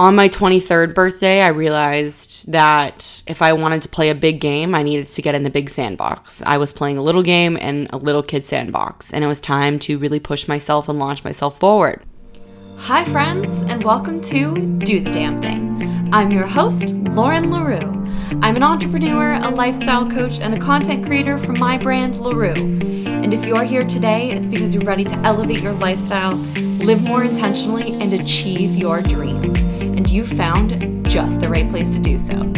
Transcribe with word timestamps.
On 0.00 0.14
my 0.14 0.28
23rd 0.28 0.94
birthday, 0.94 1.40
I 1.40 1.48
realized 1.48 2.52
that 2.52 3.20
if 3.26 3.42
I 3.42 3.52
wanted 3.52 3.82
to 3.82 3.88
play 3.88 4.10
a 4.10 4.14
big 4.14 4.40
game, 4.40 4.72
I 4.72 4.84
needed 4.84 5.08
to 5.08 5.22
get 5.22 5.34
in 5.34 5.42
the 5.42 5.50
big 5.50 5.68
sandbox. 5.68 6.40
I 6.42 6.56
was 6.56 6.72
playing 6.72 6.98
a 6.98 7.02
little 7.02 7.24
game 7.24 7.56
in 7.56 7.88
a 7.90 7.96
little 7.96 8.22
kid 8.22 8.46
sandbox, 8.46 9.12
and 9.12 9.24
it 9.24 9.26
was 9.26 9.40
time 9.40 9.80
to 9.80 9.98
really 9.98 10.20
push 10.20 10.46
myself 10.46 10.88
and 10.88 11.00
launch 11.00 11.24
myself 11.24 11.58
forward. 11.58 12.00
Hi, 12.76 13.02
friends, 13.06 13.62
and 13.62 13.82
welcome 13.82 14.20
to 14.20 14.54
Do 14.78 15.00
the 15.00 15.10
Damn 15.10 15.36
Thing. 15.38 16.08
I'm 16.12 16.30
your 16.30 16.46
host, 16.46 16.90
Lauren 16.94 17.50
L'Heureux. 17.50 17.82
I'm 18.40 18.54
an 18.54 18.62
entrepreneur, 18.62 19.34
a 19.34 19.50
lifestyle 19.50 20.08
coach, 20.08 20.38
and 20.38 20.54
a 20.54 20.60
content 20.60 21.06
creator 21.06 21.38
for 21.38 21.54
my 21.54 21.76
brand, 21.76 22.20
LaRue. 22.20 22.54
And 22.54 23.34
if 23.34 23.44
you're 23.44 23.64
here 23.64 23.84
today, 23.84 24.30
it's 24.30 24.46
because 24.46 24.76
you're 24.76 24.84
ready 24.84 25.02
to 25.02 25.16
elevate 25.26 25.60
your 25.60 25.72
lifestyle, 25.72 26.36
live 26.36 27.02
more 27.02 27.24
intentionally, 27.24 28.00
and 28.00 28.12
achieve 28.12 28.76
your 28.76 29.02
dreams. 29.02 29.67
You 30.10 30.24
found 30.24 31.06
just 31.06 31.42
the 31.42 31.50
right 31.50 31.68
place 31.68 31.94
to 31.94 32.00
do 32.00 32.18
so. 32.18 32.50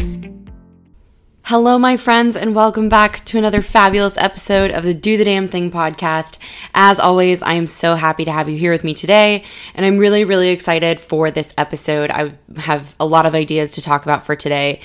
Hello, 1.42 1.78
my 1.78 1.96
friends, 1.96 2.36
and 2.36 2.54
welcome 2.54 2.88
back 2.88 3.24
to 3.24 3.38
another 3.38 3.60
fabulous 3.60 4.16
episode 4.16 4.70
of 4.70 4.84
the 4.84 4.94
Do 4.94 5.16
the 5.16 5.24
Damn 5.24 5.48
Thing 5.48 5.68
podcast. 5.68 6.38
As 6.74 7.00
always, 7.00 7.42
I 7.42 7.54
am 7.54 7.66
so 7.66 7.96
happy 7.96 8.24
to 8.24 8.30
have 8.30 8.48
you 8.48 8.56
here 8.56 8.70
with 8.70 8.84
me 8.84 8.94
today, 8.94 9.42
and 9.74 9.84
I'm 9.84 9.98
really, 9.98 10.22
really 10.22 10.50
excited 10.50 11.00
for 11.00 11.32
this 11.32 11.52
episode. 11.58 12.12
I 12.12 12.34
have 12.56 12.94
a 13.00 13.04
lot 13.04 13.26
of 13.26 13.34
ideas 13.34 13.72
to 13.72 13.82
talk 13.82 14.04
about 14.04 14.24
for 14.24 14.36
today. 14.36 14.80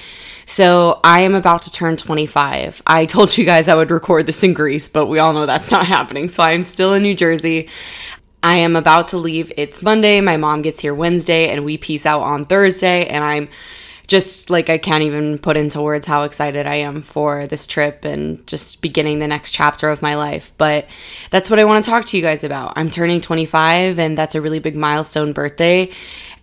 So, 0.47 0.99
I 1.03 1.21
am 1.21 1.35
about 1.35 1.63
to 1.63 1.71
turn 1.71 1.97
25. 1.97 2.81
I 2.87 3.05
told 3.05 3.37
you 3.37 3.45
guys 3.45 3.67
I 3.67 3.75
would 3.75 3.91
record 3.91 4.25
this 4.25 4.43
in 4.43 4.53
Greece, 4.53 4.89
but 4.89 5.05
we 5.05 5.19
all 5.19 5.33
know 5.33 5.45
that's 5.45 5.71
not 5.71 5.85
happening. 5.85 6.29
So, 6.29 6.41
I'm 6.41 6.63
still 6.63 6.95
in 6.95 7.03
New 7.03 7.15
Jersey. 7.15 7.69
I 8.45 8.57
am 8.57 8.75
about 8.75 9.07
to 9.07 9.17
leave. 9.17 9.51
It's 9.57 9.81
Monday. 9.81 10.21
My 10.21 10.37
mom 10.37 10.61
gets 10.61 10.79
here 10.79 10.93
Wednesday, 10.93 11.49
and 11.49 11.65
we 11.65 11.79
peace 11.79 12.05
out 12.05 12.21
on 12.21 12.45
Thursday, 12.45 13.07
and 13.07 13.25
I'm 13.25 13.49
just 14.05 14.51
like 14.51 14.69
I 14.69 14.77
can't 14.77 15.01
even 15.01 15.39
put 15.39 15.57
into 15.57 15.81
words 15.81 16.05
how 16.05 16.21
excited 16.21 16.67
I 16.67 16.75
am 16.75 17.01
for 17.01 17.47
this 17.47 17.65
trip 17.65 18.05
and 18.05 18.45
just 18.45 18.83
beginning 18.83 19.17
the 19.17 19.27
next 19.27 19.53
chapter 19.53 19.89
of 19.89 20.03
my 20.03 20.13
life. 20.13 20.53
But 20.59 20.85
that's 21.31 21.49
what 21.49 21.57
I 21.57 21.65
want 21.65 21.83
to 21.83 21.89
talk 21.89 22.05
to 22.05 22.17
you 22.17 22.21
guys 22.21 22.43
about. 22.43 22.73
I'm 22.75 22.91
turning 22.91 23.19
25 23.19 23.97
and 23.97 24.15
that's 24.15 24.35
a 24.35 24.41
really 24.41 24.59
big 24.59 24.75
milestone 24.75 25.33
birthday. 25.33 25.89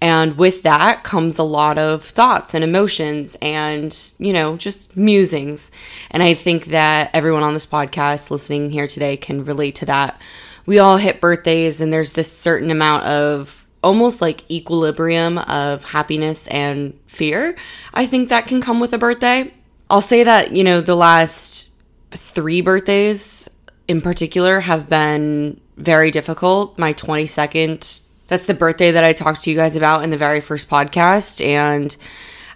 And 0.00 0.36
with 0.36 0.64
that 0.64 1.04
comes 1.04 1.38
a 1.38 1.44
lot 1.44 1.78
of 1.78 2.02
thoughts 2.02 2.52
and 2.52 2.64
emotions 2.64 3.36
and, 3.40 3.96
you 4.18 4.32
know, 4.32 4.56
just 4.56 4.96
musings. 4.96 5.70
And 6.10 6.20
I 6.20 6.34
think 6.34 6.64
that 6.64 7.10
everyone 7.14 7.44
on 7.44 7.54
this 7.54 7.64
podcast 7.64 8.32
listening 8.32 8.72
here 8.72 8.88
today 8.88 9.16
can 9.16 9.44
relate 9.44 9.76
to 9.76 9.86
that. 9.86 10.20
We 10.66 10.78
all 10.78 10.96
hit 10.96 11.20
birthdays 11.20 11.80
and 11.80 11.92
there's 11.92 12.12
this 12.12 12.30
certain 12.30 12.70
amount 12.70 13.04
of 13.04 13.66
almost 13.82 14.20
like 14.20 14.48
equilibrium 14.50 15.38
of 15.38 15.84
happiness 15.84 16.46
and 16.48 16.98
fear. 17.06 17.56
I 17.92 18.06
think 18.06 18.28
that 18.28 18.46
can 18.46 18.60
come 18.60 18.80
with 18.80 18.92
a 18.92 18.98
birthday. 18.98 19.52
I'll 19.90 20.00
say 20.00 20.24
that, 20.24 20.52
you 20.52 20.64
know, 20.64 20.80
the 20.80 20.94
last 20.94 21.72
three 22.10 22.60
birthdays 22.60 23.50
in 23.88 24.00
particular 24.00 24.60
have 24.60 24.88
been 24.88 25.60
very 25.76 26.10
difficult. 26.10 26.78
My 26.78 26.92
22nd, 26.92 28.06
that's 28.28 28.46
the 28.46 28.54
birthday 28.54 28.92
that 28.92 29.04
I 29.04 29.12
talked 29.12 29.42
to 29.42 29.50
you 29.50 29.56
guys 29.56 29.76
about 29.76 30.04
in 30.04 30.10
the 30.10 30.16
very 30.16 30.40
first 30.40 30.70
podcast. 30.70 31.44
And 31.44 31.94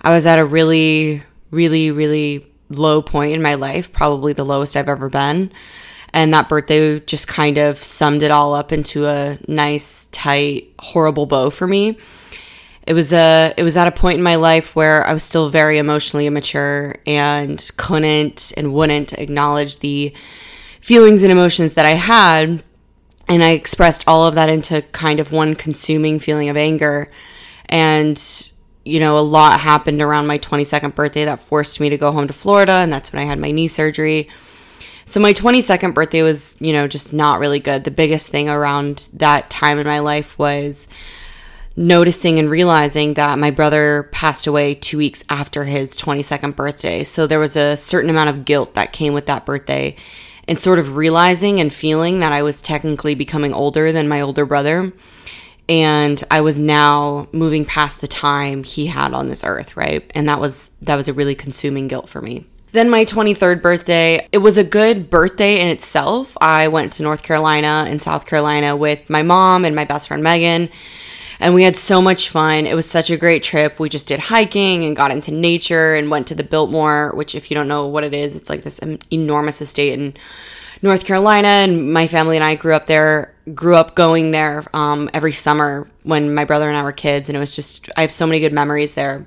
I 0.03 0.11
was 0.11 0.27
at 0.27 0.39
a 0.39 0.45
really, 0.45 1.23
really, 1.51 1.91
really 1.91 2.47
low 2.69 3.03
point 3.03 3.33
in 3.33 3.43
my 3.43 3.55
life, 3.55 3.93
probably 3.93 4.33
the 4.33 4.45
lowest 4.45 4.77
I've 4.77 4.89
ever 4.89 5.09
been 5.09 5.51
and 6.17 6.33
that 6.33 6.49
birthday 6.49 6.99
just 7.01 7.29
kind 7.29 7.59
of 7.59 7.77
summed 7.77 8.23
it 8.23 8.31
all 8.31 8.55
up 8.55 8.73
into 8.73 9.05
a 9.05 9.39
nice 9.49 10.07
tight 10.07 10.73
horrible 10.79 11.27
bow 11.27 11.51
for 11.51 11.67
me. 11.67 11.99
It 12.87 12.95
was 12.95 13.13
a 13.13 13.53
it 13.59 13.63
was 13.63 13.77
at 13.77 13.87
a 13.87 13.93
point 13.93 14.17
in 14.17 14.23
my 14.23 14.37
life 14.37 14.75
where 14.75 15.07
i 15.07 15.13
was 15.13 15.23
still 15.23 15.51
very 15.51 15.77
emotionally 15.77 16.27
immature 16.27 16.97
and 17.07 17.59
couldn't 17.77 18.53
and 18.57 18.73
wouldn't 18.73 19.13
acknowledge 19.13 19.81
the 19.81 20.15
feelings 20.81 21.23
and 21.23 21.31
emotions 21.31 21.75
that 21.75 21.85
i 21.85 21.91
had. 21.91 22.65
And 23.29 23.45
i 23.45 23.51
expressed 23.51 24.05
all 24.07 24.27
of 24.27 24.37
that 24.37 24.49
into 24.49 24.81
kind 24.93 25.21
of 25.21 25.33
one 25.33 25.55
consuming 25.55 26.19
feeling 26.19 26.49
of 26.49 26.57
anger. 26.57 27.11
And 27.69 28.19
you 28.87 29.01
know 29.01 29.19
a 29.19 29.21
lot 29.21 29.61
happened 29.61 30.01
around 30.01 30.29
my 30.29 30.39
22nd 30.39 30.95
birthday 30.95 31.27
that 31.27 31.41
forced 31.41 31.79
me 31.79 31.91
to 31.91 31.99
go 31.99 32.11
home 32.13 32.29
to 32.29 32.33
florida 32.33 32.73
and 32.73 32.91
that's 32.91 33.13
when 33.13 33.21
i 33.21 33.27
had 33.27 33.39
my 33.39 33.51
knee 33.51 33.69
surgery 33.69 34.31
so 35.07 35.21
my 35.21 35.33
22nd 35.33 35.95
birthday 35.95 36.23
was, 36.23 36.57
you 36.61 36.73
know, 36.73 36.89
just 36.89 37.13
not 37.13 37.39
really 37.39 37.61
good. 37.61 37.85
The 37.85 37.93
biggest 37.93 38.29
thing 38.29 38.51
around 38.51 39.09
that 39.15 39.49
time 39.49 39.79
in 39.79 39.87
my 39.87 40.01
life 40.01 40.37
was 40.37 40.89
noticing 41.77 42.41
and 42.41 42.51
realizing 42.51 43.15
that 43.15 43.39
my 43.39 43.53
brother 43.53 44.09
passed 44.11 44.49
away 44.49 44.75
two 44.75 44.99
weeks 44.99 45.23
after 45.31 45.65
his 45.65 45.97
22nd 45.97 46.57
birthday. 46.57 47.05
So 47.05 47.27
there 47.27 47.39
was 47.39 47.55
a 47.55 47.77
certain 47.77 48.11
amount 48.11 48.31
of 48.31 48.45
guilt 48.45 48.75
that 48.75 48.93
came 48.93 49.15
with 49.15 49.27
that 49.27 49.47
birthday 49.47 49.95
and 50.49 50.59
sort 50.59 50.81
of 50.81 50.97
realizing 50.97 51.61
and 51.61 51.73
feeling 51.73 52.21
that 52.21 52.33
I 52.33 52.43
was 52.43 52.61
technically 52.61 53.15
becoming 53.15 53.53
older 53.53 53.93
than 53.93 54.09
my 54.09 54.21
older 54.23 54.45
brother. 54.45 54.93
And 55.69 56.23
I 56.31 56.41
was 56.41 56.59
now 56.59 57.29
moving 57.33 57.65
past 57.65 58.01
the 58.01 58.07
time 58.09 58.65
he 58.65 58.87
had 58.87 59.15
on 59.15 59.29
this 59.29 59.45
earth, 59.45 59.77
right? 59.77 60.11
And 60.15 60.29
that 60.29 60.41
was 60.41 60.71
that 60.83 60.97
was 60.97 61.09
a 61.09 61.13
really 61.13 61.35
consuming 61.35 61.87
guilt 61.89 62.09
for 62.09 62.23
me. 62.23 62.45
Then 62.73 62.91
my 62.91 63.05
23rd 63.05 63.63
birthday, 63.63 64.29
it 64.33 64.39
was 64.39 64.59
a 64.59 64.65
good 64.65 65.09
birthday 65.09 65.61
in 65.61 65.69
itself. 65.69 66.37
I 66.41 66.69
went 66.69 66.93
to 66.95 67.03
North 67.03 67.23
Carolina 67.23 67.87
and 67.89 68.03
South 68.03 68.27
Carolina 68.27 68.77
with 68.77 69.09
my 69.09 69.23
mom 69.23 69.65
and 69.65 69.75
my 69.75 69.85
best 69.85 70.09
friend 70.09 70.23
Megan. 70.23 70.69
And 71.39 71.55
we 71.55 71.63
had 71.63 71.77
so 71.77 72.01
much 72.01 72.31
fun. 72.31 72.67
It 72.67 72.75
was 72.75 72.89
such 72.89 73.11
a 73.11 73.17
great 73.17 73.43
trip. 73.43 73.79
We 73.79 73.89
just 73.89 74.09
did 74.09 74.21
hiking 74.21 74.85
and 74.85 74.97
got 74.97 75.11
into 75.11 75.31
nature 75.31 75.95
and 75.95 76.11
went 76.11 76.27
to 76.29 76.35
the 76.35 76.45
Biltmore, 76.45 77.13
which, 77.15 77.35
if 77.35 77.51
you 77.51 77.55
don't 77.55 77.69
know 77.69 77.87
what 77.87 78.05
it 78.05 78.15
is, 78.15 78.37
it's 78.37 78.49
like 78.49 78.63
this 78.63 78.81
enormous 79.11 79.61
estate 79.61 79.99
in 79.99 80.15
North 80.83 81.05
Carolina. 81.05 81.49
And 81.49 81.93
my 81.93 82.09
family 82.09 82.37
and 82.37 82.45
I 82.45 82.55
grew 82.55 82.75
up 82.75 82.87
there, 82.87 83.35
grew 83.55 83.75
up 83.75 83.95
going 83.95 84.31
there 84.31 84.65
um, 84.73 85.11
every 85.13 85.33
summer 85.33 85.89
when 86.05 86.35
my 86.35 86.45
brother 86.47 86.69
and 86.69 86.77
I 86.77 86.83
were 86.83 86.93
kids. 86.93 87.29
And 87.29 87.37
it 87.37 87.41
was 87.41 87.55
just, 87.55 87.91
I 87.97 88.01
have 88.01 88.13
so 88.13 88.27
many 88.27 88.41
good 88.41 88.55
memories 88.55 88.95
there 88.95 89.27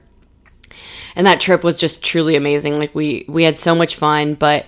and 1.19 1.27
that 1.27 1.41
trip 1.41 1.65
was 1.65 1.77
just 1.77 2.01
truly 2.01 2.37
amazing. 2.37 2.79
Like 2.79 2.95
we 2.95 3.25
we 3.27 3.43
had 3.43 3.59
so 3.59 3.75
much 3.75 3.97
fun, 3.97 4.35
but 4.35 4.65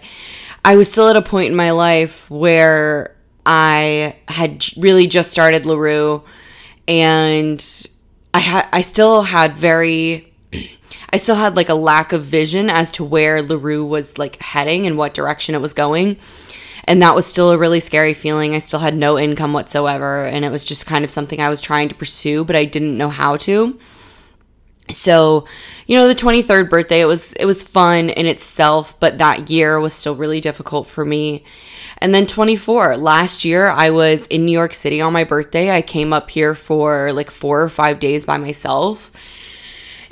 I 0.66 0.75
was 0.75 0.91
still 0.91 1.07
at 1.07 1.16
a 1.16 1.22
point 1.22 1.50
in 1.50 1.56
my 1.56 1.72
life 1.72 2.29
where 2.29 3.16
I 3.45 4.17
had 4.28 4.66
really 4.75 5.07
just 5.07 5.31
started 5.31 5.66
LaRue 5.66 6.22
and 6.90 7.88
I 8.34 8.40
had 8.40 8.67
I 8.73 8.81
still 8.81 9.22
had 9.22 9.57
very 9.57 10.34
I 11.13 11.16
still 11.16 11.35
had 11.35 11.56
like 11.56 11.69
a 11.69 11.73
lack 11.73 12.11
of 12.11 12.25
vision 12.25 12.69
as 12.69 12.91
to 12.91 13.06
where 13.06 13.41
LaRue 13.41 13.85
was 13.85 14.17
like 14.17 14.35
heading 14.41 14.85
and 14.85 14.97
what 14.97 15.13
direction 15.13 15.56
it 15.56 15.61
was 15.61 15.72
going. 15.72 16.17
And 16.84 17.01
that 17.01 17.16
was 17.16 17.25
still 17.25 17.51
a 17.51 17.57
really 17.57 17.79
scary 17.79 18.13
feeling. 18.13 18.56
I 18.56 18.59
still 18.59 18.79
had 18.81 18.94
no 18.94 19.17
income 19.17 19.53
whatsoever 19.53 20.25
and 20.25 20.44
it 20.44 20.51
was 20.51 20.66
just 20.66 20.85
kind 20.85 21.06
of 21.06 21.11
something 21.11 21.40
I 21.40 21.47
was 21.47 21.61
trying 21.61 21.88
to 21.88 21.95
pursue, 21.95 22.44
but 22.44 22.57
I 22.57 22.66
didn't 22.66 22.97
know 22.97 23.09
how 23.09 23.38
to. 23.38 23.79
So, 24.90 25.46
you 25.88 25.97
know, 25.97 26.08
the 26.08 26.16
23rd 26.16 26.69
birthday, 26.69 27.02
it 27.02 27.06
was 27.06 27.34
it 27.34 27.46
was 27.46 27.64
fun 27.64 28.09
in 28.09 28.25
itself, 28.25 29.00
but 29.00 29.19
that 29.19 29.50
year 29.50 29.80
was 29.80 29.94
still 29.94 30.16
really 30.16 30.42
difficult 30.42 30.88
for 30.88 31.06
me. 31.06 31.44
And 32.00 32.14
then 32.14 32.25
24, 32.25 32.97
last 32.97 33.46
year 33.46 33.68
I 33.68 33.91
was 33.91 34.25
in 34.28 34.46
New 34.46 34.52
York 34.52 34.74
City 34.74 35.02
on 35.02 35.14
my 35.14 35.24
birthday. 35.24 35.70
I 35.70 35.81
came 35.81 36.14
up 36.14 36.31
here 36.31 36.56
for 36.56 37.14
like 37.14 37.30
4 37.30 37.62
or 37.62 37.70
5 37.70 38.00
days 38.00 38.25
by 38.25 38.38
myself. 38.38 39.12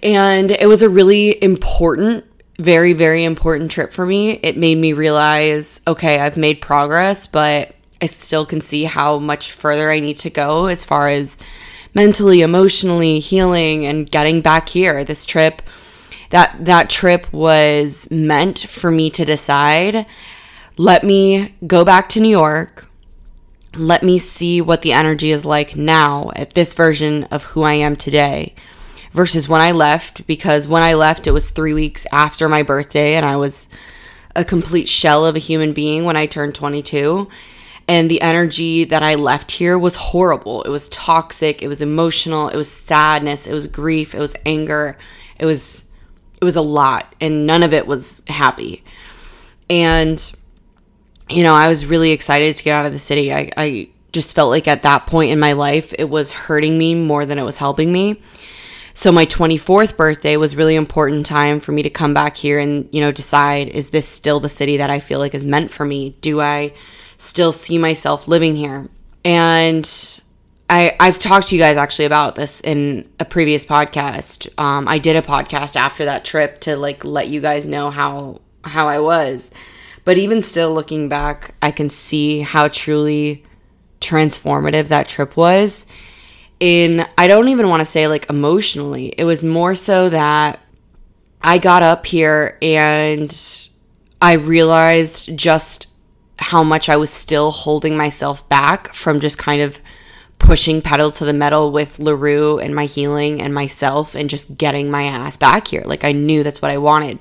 And 0.03 0.51
it 0.51 0.67
was 0.67 0.81
a 0.81 0.89
really 0.89 1.41
important 1.43 2.25
very 2.57 2.91
very 2.91 3.23
important 3.23 3.71
trip 3.71 3.93
for 3.93 4.05
me. 4.05 4.31
It 4.31 4.57
made 4.57 4.77
me 4.77 4.91
realize, 4.91 5.81
okay, 5.87 6.19
I've 6.19 6.35
made 6.35 6.61
progress, 6.61 7.25
but 7.25 7.73
I 8.01 8.05
still 8.05 8.45
can 8.45 8.61
see 8.61 8.83
how 8.83 9.17
much 9.19 9.53
further 9.53 9.89
I 9.89 9.99
need 9.99 10.17
to 10.17 10.29
go 10.29 10.67
as 10.67 10.85
far 10.85 11.07
as 11.07 11.37
mentally, 11.93 12.41
emotionally 12.41 13.19
healing 13.19 13.85
and 13.85 14.09
getting 14.09 14.41
back 14.41 14.69
here. 14.69 15.03
This 15.03 15.25
trip 15.25 15.61
that 16.29 16.65
that 16.65 16.89
trip 16.89 17.31
was 17.33 18.09
meant 18.11 18.59
for 18.59 18.91
me 18.91 19.09
to 19.09 19.25
decide 19.25 20.05
let 20.77 21.03
me 21.03 21.53
go 21.67 21.83
back 21.83 22.07
to 22.09 22.21
New 22.21 22.29
York. 22.29 22.87
Let 23.75 24.01
me 24.01 24.17
see 24.17 24.61
what 24.61 24.81
the 24.81 24.93
energy 24.93 25.31
is 25.31 25.43
like 25.43 25.75
now 25.75 26.31
at 26.35 26.53
this 26.53 26.73
version 26.73 27.25
of 27.25 27.43
who 27.43 27.63
I 27.63 27.73
am 27.73 27.97
today 27.97 28.55
versus 29.11 29.49
when 29.49 29.59
I 29.59 29.73
left 29.73 30.25
because 30.25 30.67
when 30.67 30.81
I 30.81 30.93
left 30.93 31.27
it 31.27 31.31
was 31.31 31.49
3 31.49 31.73
weeks 31.73 32.07
after 32.11 32.47
my 32.47 32.63
birthday 32.63 33.15
and 33.15 33.25
I 33.25 33.35
was 33.35 33.67
a 34.35 34.45
complete 34.45 34.87
shell 34.87 35.25
of 35.25 35.35
a 35.35 35.39
human 35.39 35.73
being 35.73 36.05
when 36.05 36.15
I 36.15 36.27
turned 36.27 36.55
22 36.55 37.27
and 37.89 38.09
the 38.09 38.21
energy 38.21 38.83
that 38.83 39.01
I 39.01 39.15
left 39.15 39.49
here 39.49 39.77
was 39.77 39.95
horrible. 39.95 40.61
It 40.61 40.69
was 40.69 40.89
toxic, 40.89 41.63
it 41.63 41.67
was 41.67 41.81
emotional, 41.81 42.47
it 42.47 42.55
was 42.55 42.71
sadness, 42.71 43.47
it 43.47 43.53
was 43.53 43.65
grief, 43.65 44.13
it 44.13 44.19
was 44.19 44.35
anger. 44.45 44.95
It 45.39 45.45
was 45.47 45.85
it 46.39 46.45
was 46.45 46.55
a 46.55 46.61
lot 46.61 47.13
and 47.19 47.47
none 47.47 47.63
of 47.63 47.73
it 47.73 47.87
was 47.87 48.21
happy. 48.27 48.83
And 49.71 50.31
you 51.31 51.41
know, 51.41 51.55
I 51.55 51.67
was 51.67 51.87
really 51.87 52.11
excited 52.11 52.55
to 52.55 52.63
get 52.63 52.75
out 52.75 52.85
of 52.85 52.93
the 52.93 52.99
city. 52.99 53.33
I 53.33 53.49
I 53.57 53.89
just 54.13 54.35
felt 54.35 54.51
like 54.51 54.67
at 54.67 54.83
that 54.83 55.07
point 55.07 55.31
in 55.31 55.39
my 55.39 55.53
life 55.53 55.91
it 55.97 56.11
was 56.11 56.31
hurting 56.31 56.77
me 56.77 56.93
more 56.93 57.25
than 57.25 57.39
it 57.39 57.43
was 57.43 57.57
helping 57.57 57.91
me. 57.91 58.21
So 58.93 59.11
my 59.11 59.25
24th 59.25 59.97
birthday 59.97 60.37
was 60.37 60.55
really 60.55 60.75
important 60.75 61.25
time 61.25 61.59
for 61.59 61.71
me 61.71 61.81
to 61.81 61.89
come 61.89 62.13
back 62.13 62.37
here 62.37 62.59
and, 62.59 62.87
you 62.91 63.01
know, 63.01 63.11
decide 63.11 63.69
is 63.69 63.89
this 63.89 64.07
still 64.07 64.39
the 64.39 64.49
city 64.49 64.77
that 64.77 64.91
I 64.91 64.99
feel 64.99 65.17
like 65.17 65.33
is 65.33 65.45
meant 65.45 65.71
for 65.71 65.85
me? 65.85 66.17
Do 66.21 66.41
I 66.41 66.73
still 67.19 67.51
see 67.51 67.77
myself 67.77 68.27
living 68.27 68.55
here? 68.55 68.87
And 69.23 69.87
I, 70.67 70.95
I've 70.99 71.19
talked 71.19 71.49
to 71.49 71.55
you 71.55 71.61
guys 71.61 71.77
actually 71.77 72.05
about 72.05 72.35
this 72.35 72.61
in 72.61 73.07
a 73.19 73.25
previous 73.25 73.63
podcast. 73.63 74.49
Um, 74.59 74.87
I 74.87 74.97
did 74.97 75.15
a 75.15 75.21
podcast 75.21 75.75
after 75.75 76.05
that 76.05 76.25
trip 76.25 76.59
to 76.61 76.75
like 76.75 77.05
let 77.05 77.27
you 77.27 77.39
guys 77.39 77.67
know 77.67 77.91
how 77.91 78.41
how 78.63 78.87
I 78.87 78.99
was. 78.99 79.51
But 80.05 80.17
even 80.17 80.41
still 80.41 80.73
looking 80.73 81.07
back, 81.07 81.53
I 81.61 81.71
can 81.71 81.89
see 81.89 82.39
how 82.39 82.67
truly 82.67 83.43
transformative 84.01 84.87
that 84.87 85.07
trip 85.07 85.35
was 85.37 85.85
in 86.59 87.05
I 87.17 87.27
don't 87.27 87.49
even 87.49 87.69
want 87.69 87.81
to 87.81 87.85
say 87.85 88.07
like 88.07 88.29
emotionally. 88.29 89.07
It 89.17 89.25
was 89.25 89.43
more 89.43 89.75
so 89.75 90.09
that 90.09 90.59
I 91.41 91.57
got 91.57 91.83
up 91.83 92.05
here 92.05 92.57
and 92.61 93.35
I 94.21 94.33
realized 94.33 95.35
just 95.37 95.88
how 96.39 96.63
much 96.63 96.89
I 96.89 96.97
was 96.97 97.09
still 97.09 97.51
holding 97.51 97.95
myself 97.95 98.47
back 98.49 98.93
from 98.93 99.19
just 99.19 99.37
kind 99.37 99.61
of 99.61 99.79
pushing 100.39 100.81
pedal 100.81 101.11
to 101.11 101.25
the 101.25 101.33
metal 101.33 101.71
with 101.71 101.99
LaRue 101.99 102.59
and 102.59 102.73
my 102.73 102.85
healing 102.85 103.41
and 103.41 103.53
myself 103.53 104.15
and 104.15 104.29
just 104.29 104.57
getting 104.57 104.89
my 104.89 105.03
ass 105.03 105.37
back 105.37 105.67
here. 105.67 105.83
Like 105.85 106.03
I 106.03 106.13
knew 106.13 106.43
that's 106.43 106.61
what 106.61 106.71
I 106.71 106.77
wanted. 106.77 107.19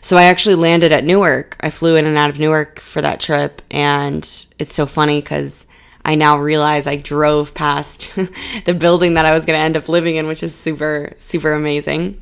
So 0.00 0.16
I 0.16 0.24
actually 0.24 0.54
landed 0.54 0.92
at 0.92 1.04
Newark. 1.04 1.56
I 1.60 1.70
flew 1.70 1.96
in 1.96 2.06
and 2.06 2.16
out 2.16 2.30
of 2.30 2.38
Newark 2.38 2.80
for 2.80 3.02
that 3.02 3.20
trip 3.20 3.60
and 3.70 4.24
it's 4.58 4.74
so 4.74 4.86
funny 4.86 5.20
cuz 5.20 5.66
I 6.04 6.14
now 6.14 6.38
realize 6.38 6.86
I 6.86 6.96
drove 6.96 7.52
past 7.52 8.14
the 8.64 8.74
building 8.74 9.14
that 9.14 9.26
I 9.26 9.34
was 9.34 9.44
going 9.44 9.58
to 9.58 9.64
end 9.64 9.76
up 9.76 9.88
living 9.88 10.16
in, 10.16 10.26
which 10.26 10.42
is 10.42 10.54
super, 10.54 11.12
super 11.18 11.52
amazing. 11.52 12.20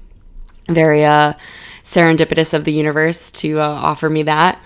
Very 0.68 1.04
uh, 1.04 1.34
serendipitous 1.84 2.54
of 2.54 2.64
the 2.64 2.72
universe 2.72 3.30
to 3.32 3.60
uh, 3.60 3.64
offer 3.64 4.10
me 4.10 4.24
that. 4.24 4.58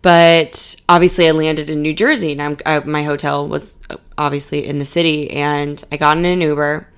But 0.00 0.76
obviously, 0.88 1.28
I 1.28 1.32
landed 1.32 1.68
in 1.68 1.82
New 1.82 1.94
Jersey, 1.94 2.32
and 2.32 2.42
I'm, 2.42 2.56
I, 2.64 2.78
my 2.80 3.02
hotel 3.02 3.48
was 3.48 3.80
uh, 3.90 3.96
obviously 4.16 4.66
in 4.66 4.78
the 4.78 4.86
city. 4.86 5.30
And 5.30 5.82
I 5.90 5.96
got 5.96 6.16
in 6.16 6.24
an 6.24 6.40
Uber, 6.40 6.88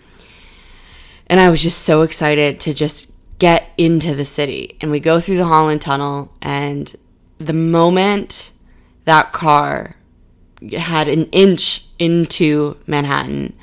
and 1.26 1.40
I 1.40 1.50
was 1.50 1.62
just 1.62 1.82
so 1.82 2.02
excited 2.02 2.60
to 2.60 2.74
just 2.74 3.12
get 3.38 3.70
into 3.78 4.14
the 4.14 4.24
city. 4.24 4.76
And 4.80 4.90
we 4.90 5.00
go 5.00 5.18
through 5.18 5.38
the 5.38 5.46
Holland 5.46 5.80
Tunnel, 5.80 6.32
and 6.42 6.94
the 7.38 7.54
moment 7.54 8.52
that 9.04 9.32
car 9.32 9.96
had 10.72 11.08
an 11.08 11.24
inch 11.30 11.86
into 11.98 12.76
Manhattan, 12.86 13.56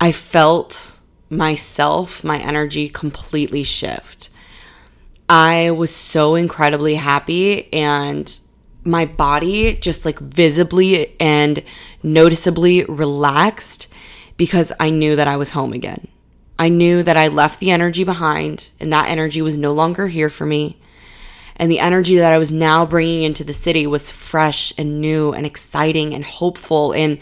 I 0.00 0.10
felt 0.10 0.96
myself, 1.28 2.24
my 2.24 2.38
energy 2.38 2.88
completely 2.88 3.62
shift. 3.62 4.30
I 5.28 5.70
was 5.70 5.94
so 5.94 6.34
incredibly 6.34 6.94
happy 6.94 7.72
and 7.72 8.38
my 8.84 9.06
body 9.06 9.76
just 9.76 10.04
like 10.04 10.18
visibly 10.18 11.18
and 11.20 11.62
noticeably 12.02 12.84
relaxed 12.84 13.92
because 14.36 14.72
I 14.80 14.90
knew 14.90 15.16
that 15.16 15.28
I 15.28 15.36
was 15.36 15.50
home 15.50 15.72
again. 15.72 16.08
I 16.58 16.68
knew 16.68 17.02
that 17.02 17.16
I 17.16 17.28
left 17.28 17.60
the 17.60 17.70
energy 17.70 18.04
behind 18.04 18.70
and 18.80 18.92
that 18.92 19.08
energy 19.08 19.40
was 19.42 19.56
no 19.56 19.72
longer 19.72 20.08
here 20.08 20.28
for 20.28 20.44
me 20.44 20.78
and 21.56 21.70
the 21.70 21.80
energy 21.80 22.16
that 22.16 22.32
I 22.32 22.38
was 22.38 22.52
now 22.52 22.86
bringing 22.86 23.22
into 23.22 23.44
the 23.44 23.54
city 23.54 23.86
was 23.86 24.10
fresh 24.10 24.72
and 24.78 25.00
new 25.00 25.32
and 25.32 25.46
exciting 25.46 26.14
and 26.14 26.24
hopeful 26.24 26.92
and 26.92 27.18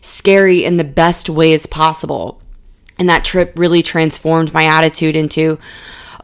scary 0.00 0.64
in 0.64 0.76
the 0.76 0.84
best 0.84 1.30
ways 1.30 1.66
possible. 1.66 2.40
And 2.98 3.08
that 3.08 3.24
trip 3.24 3.52
really 3.56 3.82
transformed 3.82 4.52
my 4.52 4.64
attitude 4.64 5.16
into 5.16 5.58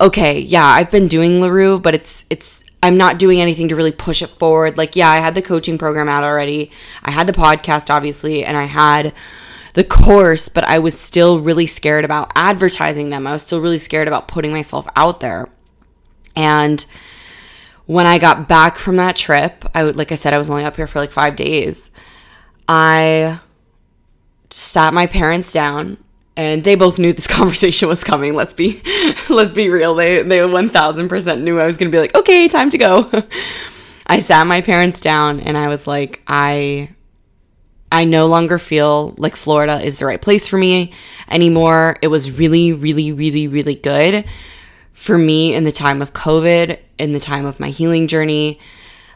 okay, 0.01 0.39
yeah, 0.39 0.65
I've 0.65 0.91
been 0.91 1.09
doing 1.09 1.41
LaRue, 1.41 1.81
but 1.81 1.95
it's 1.95 2.25
it's 2.31 2.65
I'm 2.83 2.97
not 2.97 3.19
doing 3.19 3.41
anything 3.41 3.69
to 3.69 3.77
really 3.77 3.93
push 3.93 4.23
it 4.23 4.29
forward. 4.29 4.79
Like, 4.79 4.95
yeah, 4.95 5.11
I 5.11 5.19
had 5.19 5.35
the 5.35 5.43
coaching 5.43 5.79
program 5.79 6.09
out 6.09 6.25
already. 6.25 6.71
I 7.03 7.11
had 7.11 7.27
the 7.27 7.33
podcast 7.33 7.91
obviously, 7.91 8.45
and 8.45 8.57
I 8.57 8.65
had 8.65 9.13
the 9.75 9.85
course, 9.85 10.49
but 10.49 10.65
I 10.65 10.79
was 10.79 10.99
still 10.99 11.41
really 11.41 11.67
scared 11.67 12.05
about 12.05 12.33
advertising 12.35 13.11
them. 13.11 13.27
I 13.27 13.33
was 13.33 13.43
still 13.43 13.61
really 13.61 13.79
scared 13.79 14.09
about 14.09 14.29
putting 14.29 14.53
myself 14.53 14.87
out 14.97 15.21
there. 15.21 15.49
And 16.35 16.85
when 17.87 18.07
I 18.07 18.19
got 18.19 18.49
back 18.49 18.77
from 18.77 18.97
that 18.97 19.17
trip, 19.17 19.65
I 19.75 19.85
would, 19.85 19.97
like 19.97 20.13
I 20.13 20.15
said, 20.15 20.33
I 20.33 20.39
was 20.39 20.51
only 20.51 20.65
up 20.65 20.77
here 20.77 20.87
for 20.87 20.99
like 20.99 21.11
five 21.11 21.37
days. 21.37 21.91
I 22.69 23.41
sat 24.51 24.95
my 24.95 25.07
parents 25.07 25.53
down 25.53 26.03
and 26.39 26.63
they 26.63 26.77
both 26.77 27.01
knew 27.01 27.13
this 27.13 27.27
conversation 27.37 27.89
was 27.89 28.05
coming. 28.05 28.33
Let's 28.33 28.55
be, 28.55 28.81
let's 29.29 29.53
be 29.53 29.69
real. 29.69 29.95
They, 29.95 30.23
they 30.23 30.39
1000% 30.39 31.41
knew 31.43 31.59
I 31.59 31.67
was 31.67 31.77
going 31.77 31.91
to 31.91 31.95
be 31.95 32.01
like, 32.01 32.15
okay, 32.15 32.49
time 32.49 32.71
to 32.71 32.79
go. 32.79 33.11
I 34.07 34.21
sat 34.21 34.47
my 34.47 34.63
parents 34.63 35.01
down 35.03 35.41
and 35.41 35.59
I 35.59 35.69
was 35.69 35.87
like, 35.87 36.23
I, 36.27 36.91
I 37.91 38.05
no 38.05 38.27
longer 38.27 38.59
feel 38.59 39.15
like 39.19 39.35
Florida 39.35 39.85
is 39.85 39.99
the 39.99 40.07
right 40.07 40.23
place 40.23 40.47
for 40.47 40.57
me 40.57 40.95
anymore. 41.29 41.97
It 42.01 42.09
was 42.09 42.39
really, 42.39 42.73
really, 42.73 43.11
really, 43.13 43.49
really 43.49 43.75
good 43.75 44.25
for 44.93 45.19
me 45.19 45.55
in 45.55 45.65
the 45.65 45.73
time 45.73 46.01
of 46.01 46.13
COVID, 46.13 46.79
in 46.99 47.13
the 47.13 47.21
time 47.21 47.47
of 47.47 47.59
my 47.59 47.71
healing 47.71 48.07
journey. 48.07 48.61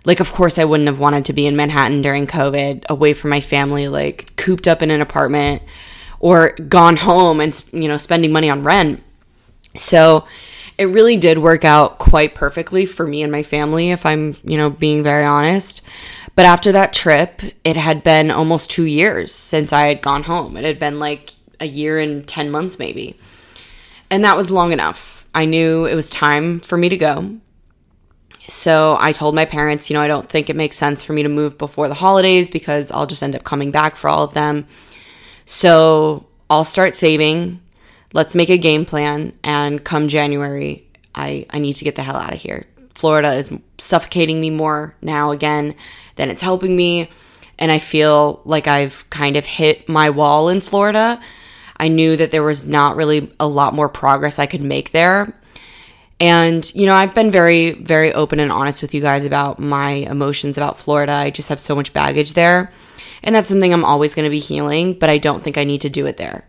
Like, 0.04 0.18
of 0.18 0.32
course, 0.32 0.58
I 0.58 0.64
wouldn't 0.64 0.88
have 0.88 0.98
wanted 0.98 1.26
to 1.26 1.32
be 1.32 1.46
in 1.46 1.54
Manhattan 1.54 2.02
during 2.02 2.26
COVID, 2.26 2.86
away 2.88 3.14
from 3.14 3.30
my 3.30 3.40
family, 3.40 3.86
like 3.86 4.34
cooped 4.34 4.66
up 4.66 4.82
in 4.82 4.90
an 4.90 5.00
apartment 5.00 5.62
or 6.22 6.52
gone 6.52 6.96
home 6.96 7.40
and, 7.40 7.62
you 7.72 7.88
know, 7.88 7.98
spending 7.98 8.32
money 8.32 8.48
on 8.48 8.64
rent. 8.64 9.02
So 9.76 10.26
it 10.78 10.86
really 10.86 11.18
did 11.18 11.36
work 11.36 11.64
out 11.64 11.98
quite 11.98 12.34
perfectly 12.34 12.86
for 12.86 13.06
me 13.06 13.22
and 13.22 13.30
my 13.30 13.42
family, 13.42 13.90
if 13.90 14.06
I'm, 14.06 14.36
you 14.42 14.56
know, 14.56 14.70
being 14.70 15.02
very 15.02 15.24
honest. 15.24 15.82
But 16.34 16.46
after 16.46 16.72
that 16.72 16.94
trip, 16.94 17.42
it 17.62 17.76
had 17.76 18.02
been 18.02 18.30
almost 18.30 18.70
two 18.70 18.84
years 18.84 19.32
since 19.32 19.70
I 19.70 19.88
had 19.88 20.00
gone 20.00 20.22
home. 20.22 20.56
It 20.56 20.64
had 20.64 20.78
been 20.78 20.98
like 20.98 21.32
a 21.60 21.66
year 21.66 21.98
and 21.98 22.26
10 22.26 22.50
months, 22.50 22.78
maybe. 22.78 23.18
And 24.10 24.24
that 24.24 24.38
was 24.38 24.50
long 24.50 24.72
enough 24.72 25.12
I 25.34 25.44
knew 25.46 25.86
it 25.86 25.94
was 25.94 26.10
time 26.10 26.60
for 26.60 26.76
me 26.76 26.88
to 26.88 26.96
go. 26.96 27.38
So 28.48 28.96
I 28.98 29.12
told 29.12 29.34
my 29.34 29.44
parents, 29.44 29.88
you 29.88 29.94
know, 29.94 30.02
I 30.02 30.08
don't 30.08 30.28
think 30.28 30.50
it 30.50 30.56
makes 30.56 30.76
sense 30.76 31.02
for 31.02 31.12
me 31.12 31.22
to 31.22 31.28
move 31.28 31.56
before 31.56 31.88
the 31.88 31.94
holidays 31.94 32.50
because 32.50 32.90
I'll 32.90 33.06
just 33.06 33.22
end 33.22 33.34
up 33.34 33.44
coming 33.44 33.70
back 33.70 33.96
for 33.96 34.08
all 34.08 34.24
of 34.24 34.34
them. 34.34 34.66
So 35.46 36.26
I'll 36.48 36.64
start 36.64 36.94
saving. 36.94 37.60
Let's 38.12 38.34
make 38.34 38.50
a 38.50 38.58
game 38.58 38.84
plan. 38.84 39.36
And 39.42 39.82
come 39.82 40.08
January, 40.08 40.86
I, 41.14 41.46
I 41.50 41.58
need 41.58 41.74
to 41.74 41.84
get 41.84 41.96
the 41.96 42.02
hell 42.02 42.16
out 42.16 42.34
of 42.34 42.40
here. 42.40 42.64
Florida 42.94 43.32
is 43.34 43.52
suffocating 43.78 44.40
me 44.40 44.50
more 44.50 44.94
now 45.00 45.30
again 45.30 45.74
than 46.16 46.30
it's 46.30 46.42
helping 46.42 46.76
me. 46.76 47.10
And 47.58 47.70
I 47.70 47.78
feel 47.78 48.42
like 48.44 48.66
I've 48.66 49.08
kind 49.10 49.36
of 49.36 49.46
hit 49.46 49.88
my 49.88 50.10
wall 50.10 50.48
in 50.48 50.60
Florida 50.60 51.20
I 51.82 51.88
knew 51.88 52.16
that 52.16 52.30
there 52.30 52.44
was 52.44 52.68
not 52.68 52.94
really 52.94 53.28
a 53.40 53.48
lot 53.48 53.74
more 53.74 53.88
progress 53.88 54.38
I 54.38 54.46
could 54.46 54.60
make 54.62 54.92
there. 54.92 55.34
And, 56.20 56.72
you 56.76 56.86
know, 56.86 56.94
I've 56.94 57.12
been 57.12 57.32
very, 57.32 57.72
very 57.72 58.12
open 58.12 58.38
and 58.38 58.52
honest 58.52 58.82
with 58.82 58.94
you 58.94 59.00
guys 59.00 59.24
about 59.24 59.58
my 59.58 59.90
emotions 59.90 60.56
about 60.56 60.78
Florida. 60.78 61.10
I 61.10 61.30
just 61.30 61.48
have 61.48 61.58
so 61.58 61.74
much 61.74 61.92
baggage 61.92 62.34
there. 62.34 62.70
And 63.22 63.34
that's 63.34 63.48
something 63.48 63.72
I'm 63.72 63.84
always 63.84 64.14
going 64.14 64.24
to 64.24 64.30
be 64.30 64.38
healing, 64.38 64.94
but 64.94 65.10
I 65.10 65.18
don't 65.18 65.42
think 65.42 65.58
I 65.58 65.64
need 65.64 65.82
to 65.82 65.90
do 65.90 66.06
it 66.06 66.16
there. 66.16 66.44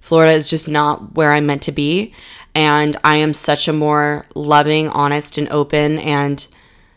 Florida 0.00 0.32
is 0.32 0.50
just 0.50 0.68
not 0.68 1.14
where 1.14 1.32
I'm 1.32 1.46
meant 1.46 1.62
to 1.62 1.72
be. 1.72 2.14
And 2.54 2.96
I 3.04 3.16
am 3.16 3.34
such 3.34 3.68
a 3.68 3.72
more 3.72 4.26
loving, 4.34 4.88
honest, 4.88 5.38
and 5.38 5.48
open 5.50 5.98
and 5.98 6.46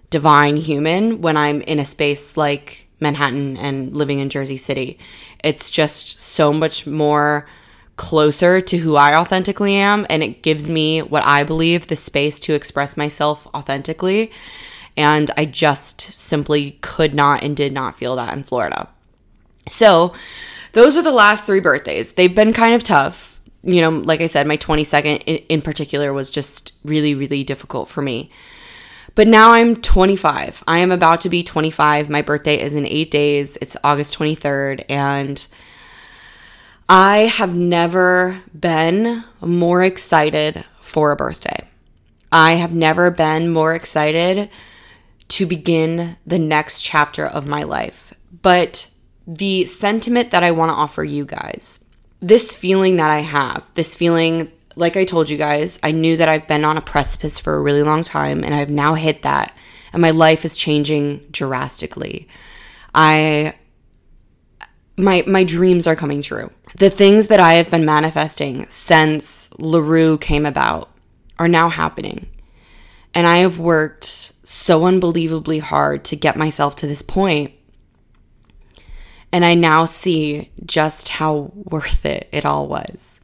divine 0.10 0.58
human 0.58 1.22
when 1.22 1.38
I'm 1.38 1.62
in 1.62 1.80
a 1.80 1.86
space 1.86 2.36
like 2.36 2.88
Manhattan 3.00 3.58
and 3.58 3.96
living 3.96 4.20
in 4.20 4.30
Jersey 4.30 4.58
City. 4.58 5.00
It's 5.44 5.70
just 5.70 6.20
so 6.20 6.54
much 6.54 6.86
more 6.86 7.48
closer 7.96 8.62
to 8.62 8.78
who 8.78 8.96
I 8.96 9.16
authentically 9.16 9.76
am. 9.76 10.06
And 10.10 10.24
it 10.24 10.42
gives 10.42 10.70
me 10.70 11.02
what 11.02 11.24
I 11.26 11.44
believe 11.44 11.88
the 11.88 11.96
space 11.96 12.40
to 12.42 12.54
express 12.54 12.98
myself 12.98 13.48
authentically. 13.54 14.32
And 14.98 15.32
I 15.38 15.46
just 15.46 16.02
simply 16.02 16.78
could 16.82 17.14
not 17.14 17.44
and 17.44 17.56
did 17.56 17.74
not 17.74 17.96
feel 17.96 18.16
that 18.16 18.36
in 18.36 18.44
Florida. 18.44 18.90
So, 19.68 20.14
those 20.74 20.96
are 20.96 21.02
the 21.02 21.12
last 21.12 21.46
three 21.46 21.60
birthdays. 21.60 22.14
They've 22.14 22.34
been 22.34 22.54
kind 22.54 22.74
of 22.74 22.84
tough. 22.84 23.42
You 23.64 23.82
know, 23.82 23.90
like 23.90 24.22
I 24.22 24.28
said, 24.28 24.48
my 24.48 24.58
22nd 24.58 25.46
in, 25.50 25.62
particular 25.62 26.14
was 26.14 26.32
just 26.32 26.74
really, 26.84 27.14
really 27.14 27.44
difficult 27.44 27.90
for 27.90 28.02
me. 28.02 28.32
But 29.14 29.28
now 29.28 29.52
I'm 29.52 29.76
25. 29.76 30.64
I 30.68 30.80
am 30.80 30.92
about 30.92 31.22
to 31.22 31.30
be 31.30 31.44
25. 31.44 32.10
My 32.10 32.22
birthday 32.22 32.60
is 32.60 32.76
in 32.76 32.86
eight 32.86 33.12
days. 33.12 33.58
It's 33.58 33.76
August 33.84 34.18
23rd. 34.18 34.86
And 34.90 35.46
I 36.88 37.20
have 37.20 37.54
never 37.54 38.42
been 38.58 39.24
more 39.42 39.84
excited 39.84 40.64
for 40.80 41.12
a 41.12 41.18
birthday. 41.18 41.68
I 42.32 42.54
have 42.54 42.74
never 42.74 43.12
been 43.12 43.52
more 43.52 43.76
excited 43.76 44.50
to 45.28 45.46
begin 45.46 46.18
the 46.26 46.40
next 46.40 46.82
chapter 46.82 47.26
of 47.26 47.46
my 47.46 47.64
life. 47.64 48.14
But 48.42 48.91
the 49.38 49.66
sentiment 49.66 50.32
that 50.32 50.44
I 50.44 50.52
want 50.52 50.70
to 50.70 50.76
offer 50.76 51.04
you 51.04 51.26
guys 51.26 51.86
this 52.22 52.56
feeling 52.56 52.98
that 52.98 53.10
I 53.10 53.20
have, 53.20 53.70
this 53.74 53.96
feeling, 53.96 54.52
like 54.76 54.96
I 54.96 55.06
told 55.06 55.30
you 55.30 55.38
guys, 55.38 55.80
I 55.82 55.92
knew 55.92 56.18
that 56.18 56.30
I've 56.30 56.48
been 56.48 56.64
on 56.64 56.78
a 56.78 56.82
precipice 56.82 57.40
for 57.40 57.56
a 57.56 57.62
really 57.62 57.84
long 57.84 58.04
time 58.04 58.44
and 58.44 58.54
I've 58.54 58.70
now 58.70 58.94
hit 58.94 59.24
that 59.24 59.56
and 59.92 60.02
my 60.02 60.12
life 60.12 60.46
is 60.46 60.56
changing 60.56 61.26
drastically. 61.32 62.28
I 62.94 63.56
my 64.98 65.24
my 65.26 65.44
dreams 65.44 65.88
are 65.88 65.96
coming 65.96 66.22
true. 66.22 66.52
The 66.78 66.90
things 66.90 67.28
that 67.28 67.40
I 67.40 67.54
have 67.54 67.72
been 67.72 67.86
manifesting 67.86 68.66
since 68.68 69.50
LaRue 69.58 70.18
came 70.20 70.46
about 70.46 70.90
are 71.40 71.48
now 71.48 71.70
happening. 71.70 72.28
And 73.14 73.28
I 73.28 73.38
have 73.38 73.60
worked 73.60 74.34
so 74.44 74.86
unbelievably 74.86 75.60
hard 75.60 76.06
to 76.06 76.16
get 76.16 76.38
myself 76.38 76.76
to 76.78 76.88
this 76.88 77.02
point. 77.02 77.52
And 79.34 79.46
I 79.46 79.56
now 79.56 79.86
see 79.86 80.52
just 80.66 81.10
how 81.10 81.52
worth 81.54 82.06
it 82.06 82.28
it 82.32 82.46
all 82.46 82.68
was. 82.68 83.20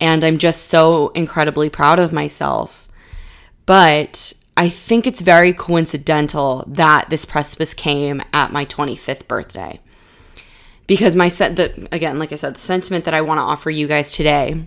And 0.00 0.22
I'm 0.24 0.38
just 0.38 0.66
so 0.66 1.08
incredibly 1.08 1.70
proud 1.70 1.98
of 1.98 2.12
myself. 2.12 2.88
But 3.64 4.32
I 4.56 4.68
think 4.68 5.06
it's 5.06 5.20
very 5.20 5.52
coincidental 5.52 6.64
that 6.68 7.10
this 7.10 7.24
precipice 7.24 7.74
came 7.74 8.22
at 8.32 8.52
my 8.52 8.64
25th 8.64 9.26
birthday. 9.26 9.80
Because 10.86 11.16
my 11.16 11.28
set 11.28 11.56
the 11.56 11.88
again, 11.90 12.18
like 12.18 12.32
I 12.32 12.36
said, 12.36 12.54
the 12.54 12.60
sentiment 12.60 13.04
that 13.06 13.14
I 13.14 13.22
want 13.22 13.38
to 13.38 13.42
offer 13.42 13.70
you 13.70 13.88
guys 13.88 14.12
today 14.12 14.66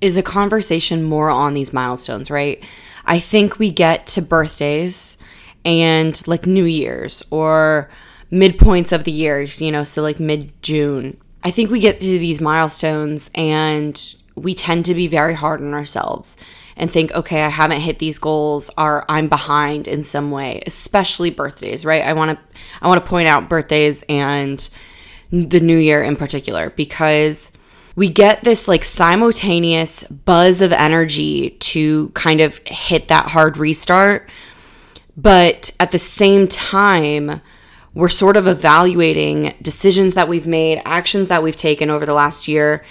is 0.00 0.16
a 0.16 0.22
conversation 0.22 1.02
more 1.02 1.28
on 1.28 1.54
these 1.54 1.72
milestones, 1.72 2.30
right? 2.30 2.62
I 3.04 3.18
think 3.18 3.58
we 3.58 3.70
get 3.70 4.06
to 4.08 4.22
birthdays 4.22 5.18
and 5.64 6.20
like 6.28 6.46
New 6.46 6.64
Year's 6.64 7.22
or 7.30 7.90
midpoints 8.30 8.92
of 8.92 9.04
the 9.04 9.12
years, 9.12 9.60
you 9.60 9.70
know, 9.70 9.84
so 9.84 10.02
like 10.02 10.20
mid 10.20 10.52
June. 10.62 11.16
I 11.44 11.50
think 11.50 11.70
we 11.70 11.80
get 11.80 12.00
to 12.00 12.06
these 12.06 12.40
milestones 12.40 13.30
and 13.34 14.16
we 14.34 14.54
tend 14.54 14.84
to 14.86 14.94
be 14.94 15.06
very 15.06 15.34
hard 15.34 15.60
on 15.60 15.74
ourselves 15.74 16.36
and 16.76 16.90
think, 16.90 17.12
okay, 17.14 17.42
I 17.42 17.48
haven't 17.48 17.80
hit 17.80 17.98
these 17.98 18.18
goals 18.18 18.70
or 18.76 19.04
I'm 19.08 19.28
behind 19.28 19.88
in 19.88 20.04
some 20.04 20.30
way, 20.30 20.62
especially 20.66 21.30
birthdays, 21.30 21.84
right? 21.84 22.02
I 22.02 22.12
want 22.12 22.38
to 22.38 22.58
I 22.82 22.88
want 22.88 23.02
to 23.02 23.08
point 23.08 23.28
out 23.28 23.48
birthdays 23.48 24.04
and 24.08 24.68
the 25.30 25.60
new 25.60 25.78
year 25.78 26.02
in 26.02 26.16
particular 26.16 26.70
because 26.70 27.52
we 27.96 28.10
get 28.10 28.44
this 28.44 28.68
like 28.68 28.84
simultaneous 28.84 30.04
buzz 30.04 30.60
of 30.60 30.72
energy 30.72 31.50
to 31.50 32.10
kind 32.10 32.40
of 32.40 32.58
hit 32.66 33.08
that 33.08 33.28
hard 33.30 33.56
restart. 33.56 34.28
But 35.16 35.74
at 35.80 35.92
the 35.92 35.98
same 35.98 36.46
time, 36.46 37.40
we're 37.96 38.10
sort 38.10 38.36
of 38.36 38.46
evaluating 38.46 39.54
decisions 39.62 40.12
that 40.14 40.28
we've 40.28 40.46
made, 40.46 40.82
actions 40.84 41.28
that 41.28 41.42
we've 41.42 41.56
taken 41.56 41.88
over 41.88 42.04
the 42.04 42.12
last 42.12 42.46
year, 42.46 42.84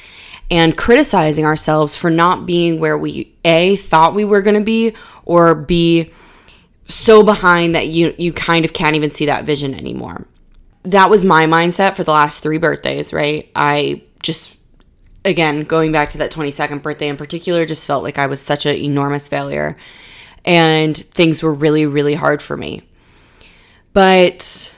and 0.50 0.76
criticizing 0.76 1.46
ourselves 1.46 1.96
for 1.96 2.10
not 2.10 2.48
being 2.48 2.80
where 2.80 2.98
we 2.98 3.32
A 3.46 3.76
thought 3.76 4.16
we 4.16 4.26
were 4.26 4.42
going 4.42 4.56
to 4.56 4.66
be 4.66 4.96
or 5.24 5.54
B 5.54 6.12
so 6.88 7.22
behind 7.22 7.76
that 7.76 7.86
you 7.86 8.16
you 8.18 8.34
kind 8.34 8.66
of 8.66 8.74
can't 8.74 8.96
even 8.96 9.12
see 9.12 9.28
that 9.28 9.46
vision 9.46 9.76
anymore. 9.76 10.26
That 10.82 11.12
was 11.12 11.24
my 11.24 11.46
mindset 11.46 11.96
for 11.96 12.04
the 12.04 12.12
last 12.12 12.42
3 12.42 12.58
birthdays, 12.58 13.14
right? 13.14 13.50
I 13.56 14.02
just 14.24 14.60
again, 15.24 15.62
going 15.62 15.92
back 15.92 16.10
to 16.10 16.18
that 16.18 16.32
22nd 16.32 16.82
birthday 16.82 17.10
in 17.10 17.18
particular, 17.18 17.66
just 17.68 17.86
felt 17.86 18.04
like 18.04 18.18
I 18.18 18.26
was 18.26 18.42
such 18.42 18.66
an 18.66 18.76
enormous 18.76 19.28
failure 19.28 19.78
and 20.44 20.98
things 20.98 21.44
were 21.44 21.54
really, 21.54 21.86
really 21.86 22.16
hard 22.16 22.42
for 22.42 22.58
me. 22.58 22.82
But 23.94 24.75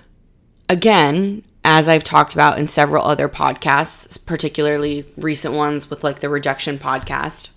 again, 0.69 1.43
as 1.63 1.87
I've 1.87 2.03
talked 2.03 2.33
about 2.33 2.59
in 2.59 2.67
several 2.67 3.03
other 3.03 3.27
podcasts, 3.27 4.23
particularly 4.25 5.05
recent 5.17 5.53
ones 5.53 5.89
with 5.89 6.03
like 6.03 6.19
the 6.19 6.29
rejection 6.29 6.77
podcast, 6.77 7.49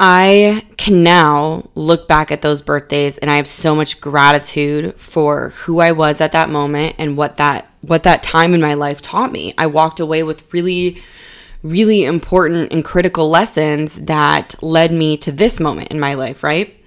I 0.00 0.64
can 0.78 1.02
now 1.02 1.68
look 1.74 2.08
back 2.08 2.32
at 2.32 2.40
those 2.40 2.62
birthdays 2.62 3.18
and 3.18 3.30
I 3.30 3.36
have 3.36 3.46
so 3.46 3.76
much 3.76 4.00
gratitude 4.00 4.94
for 4.94 5.50
who 5.50 5.80
I 5.80 5.92
was 5.92 6.22
at 6.22 6.32
that 6.32 6.48
moment 6.48 6.96
and 6.98 7.16
what 7.16 7.36
that 7.36 7.66
what 7.82 8.02
that 8.02 8.22
time 8.22 8.52
in 8.52 8.60
my 8.60 8.74
life 8.74 9.02
taught 9.02 9.30
me. 9.30 9.54
I 9.58 9.66
walked 9.66 10.00
away 10.00 10.22
with 10.22 10.52
really 10.52 11.02
really 11.62 12.04
important 12.04 12.72
and 12.72 12.82
critical 12.82 13.28
lessons 13.28 13.96
that 14.06 14.54
led 14.62 14.90
me 14.90 15.18
to 15.18 15.30
this 15.30 15.60
moment 15.60 15.90
in 15.90 16.00
my 16.00 16.14
life, 16.14 16.42
right? 16.42 16.79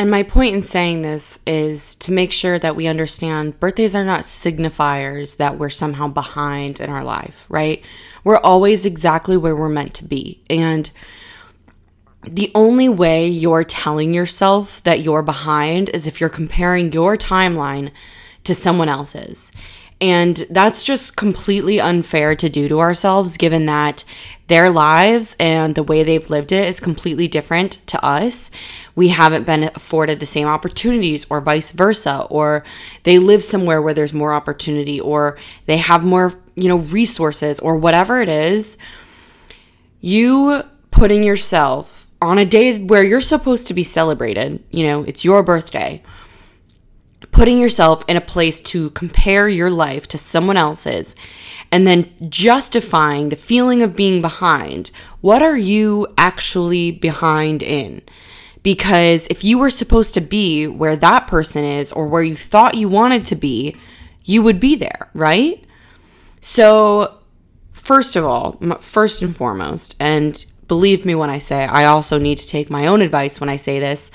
And 0.00 0.10
my 0.10 0.22
point 0.22 0.56
in 0.56 0.62
saying 0.62 1.02
this 1.02 1.40
is 1.46 1.94
to 1.96 2.10
make 2.10 2.32
sure 2.32 2.58
that 2.58 2.74
we 2.74 2.86
understand 2.86 3.60
birthdays 3.60 3.94
are 3.94 4.02
not 4.02 4.22
signifiers 4.22 5.36
that 5.36 5.58
we're 5.58 5.68
somehow 5.68 6.08
behind 6.08 6.80
in 6.80 6.88
our 6.88 7.04
life, 7.04 7.44
right? 7.50 7.84
We're 8.24 8.38
always 8.38 8.86
exactly 8.86 9.36
where 9.36 9.54
we're 9.54 9.68
meant 9.68 9.92
to 9.96 10.06
be. 10.06 10.42
And 10.48 10.90
the 12.22 12.50
only 12.54 12.88
way 12.88 13.28
you're 13.28 13.62
telling 13.62 14.14
yourself 14.14 14.82
that 14.84 15.00
you're 15.00 15.20
behind 15.20 15.90
is 15.90 16.06
if 16.06 16.18
you're 16.18 16.30
comparing 16.30 16.92
your 16.92 17.18
timeline 17.18 17.90
to 18.44 18.54
someone 18.54 18.88
else's. 18.88 19.52
And 20.00 20.36
that's 20.50 20.82
just 20.82 21.16
completely 21.16 21.78
unfair 21.78 22.34
to 22.34 22.48
do 22.48 22.68
to 22.68 22.80
ourselves, 22.80 23.36
given 23.36 23.66
that 23.66 24.04
their 24.46 24.70
lives 24.70 25.36
and 25.38 25.74
the 25.74 25.82
way 25.82 26.02
they've 26.02 26.30
lived 26.30 26.52
it 26.52 26.66
is 26.66 26.80
completely 26.80 27.28
different 27.28 27.86
to 27.86 28.02
us. 28.04 28.50
We 28.96 29.08
haven't 29.08 29.44
been 29.44 29.64
afforded 29.64 30.18
the 30.18 30.26
same 30.26 30.48
opportunities, 30.48 31.26
or 31.30 31.40
vice 31.40 31.70
versa, 31.70 32.26
or 32.30 32.64
they 33.04 33.18
live 33.18 33.42
somewhere 33.42 33.80
where 33.80 33.94
there's 33.94 34.14
more 34.14 34.32
opportunity, 34.32 35.00
or 35.00 35.38
they 35.66 35.76
have 35.76 36.04
more, 36.04 36.34
you 36.56 36.68
know, 36.68 36.78
resources, 36.78 37.60
or 37.60 37.76
whatever 37.76 38.20
it 38.20 38.28
is. 38.28 38.78
You 40.00 40.62
putting 40.90 41.22
yourself 41.22 42.08
on 42.22 42.38
a 42.38 42.44
day 42.44 42.82
where 42.82 43.04
you're 43.04 43.20
supposed 43.20 43.66
to 43.68 43.74
be 43.74 43.84
celebrated, 43.84 44.64
you 44.70 44.86
know, 44.86 45.02
it's 45.04 45.24
your 45.24 45.42
birthday 45.42 46.02
putting 47.40 47.58
yourself 47.58 48.04
in 48.06 48.18
a 48.18 48.20
place 48.20 48.60
to 48.60 48.90
compare 48.90 49.48
your 49.48 49.70
life 49.70 50.06
to 50.06 50.18
someone 50.18 50.58
else's 50.58 51.16
and 51.72 51.86
then 51.86 52.06
justifying 52.28 53.30
the 53.30 53.34
feeling 53.34 53.80
of 53.80 53.96
being 53.96 54.20
behind. 54.20 54.90
What 55.22 55.42
are 55.42 55.56
you 55.56 56.06
actually 56.18 56.90
behind 56.90 57.62
in? 57.62 58.02
Because 58.62 59.26
if 59.28 59.42
you 59.42 59.58
were 59.58 59.70
supposed 59.70 60.12
to 60.12 60.20
be 60.20 60.66
where 60.66 60.96
that 60.96 61.28
person 61.28 61.64
is 61.64 61.92
or 61.92 62.08
where 62.08 62.22
you 62.22 62.36
thought 62.36 62.74
you 62.74 62.90
wanted 62.90 63.24
to 63.24 63.36
be, 63.36 63.74
you 64.26 64.42
would 64.42 64.60
be 64.60 64.74
there, 64.74 65.08
right? 65.14 65.64
So, 66.42 67.20
first 67.72 68.16
of 68.16 68.24
all, 68.26 68.58
first 68.80 69.22
and 69.22 69.34
foremost, 69.34 69.96
and 69.98 70.44
believe 70.68 71.06
me 71.06 71.14
when 71.14 71.30
I 71.30 71.38
say 71.38 71.64
I 71.64 71.86
also 71.86 72.18
need 72.18 72.36
to 72.36 72.46
take 72.46 72.68
my 72.68 72.86
own 72.86 73.00
advice 73.00 73.40
when 73.40 73.48
I 73.48 73.56
say 73.56 73.80
this, 73.80 74.10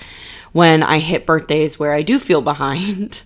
when 0.55 0.81
I 0.81 0.99
hit 0.99 1.25
birthdays 1.25 1.77
where 1.77 1.91
I 1.91 2.01
do 2.01 2.17
feel 2.17 2.41
behind. 2.41 3.23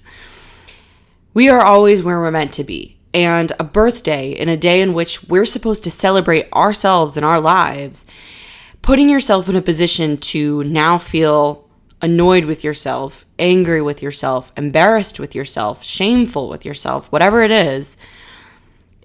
we 1.36 1.48
are 1.48 1.62
always 1.62 2.02
where 2.02 2.20
we're 2.20 2.32
meant 2.32 2.54
to 2.54 2.64
be. 2.64 2.98
And 3.14 3.52
a 3.60 3.64
birthday 3.64 4.32
in 4.32 4.50
a 4.50 4.58
day 4.58 4.82
in 4.82 4.96
which 4.96 5.24
we're 5.26 5.46
supposed 5.46 5.84
to 5.84 5.92
celebrate 5.92 6.52
ourselves 6.52 7.18
and 7.18 7.24
our 7.24 7.40
lives, 7.40 8.08
putting 8.82 9.10
yourself 9.10 9.48
in 9.48 9.56
a 9.56 9.62
position 9.62 10.18
to 10.18 10.64
now 10.64 10.98
feel 10.98 11.70
annoyed 12.02 12.46
with 12.46 12.64
yourself, 12.64 13.28
angry 13.38 13.84
with 13.84 14.02
yourself, 14.02 14.52
embarrassed 14.58 15.20
with 15.20 15.36
yourself, 15.36 15.84
shameful 15.84 16.50
with 16.50 16.66
yourself, 16.66 17.06
whatever 17.12 17.44
it 17.44 17.52
is, 17.52 17.96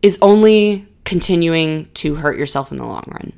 is 0.00 0.16
only 0.23 0.88
continuing 1.04 1.90
to 1.93 2.14
hurt 2.14 2.38
yourself 2.38 2.71
in 2.71 2.78
the 2.78 2.87
long 2.87 3.04
run. 3.09 3.35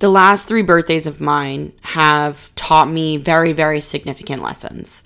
The 0.00 0.08
last 0.08 0.48
three 0.48 0.62
birthdays 0.62 1.06
of 1.06 1.20
mine 1.20 1.72
have 1.82 2.51
taught 2.72 2.88
me 2.88 3.18
very, 3.18 3.52
very 3.52 3.82
significant 3.82 4.42
lessons. 4.42 5.04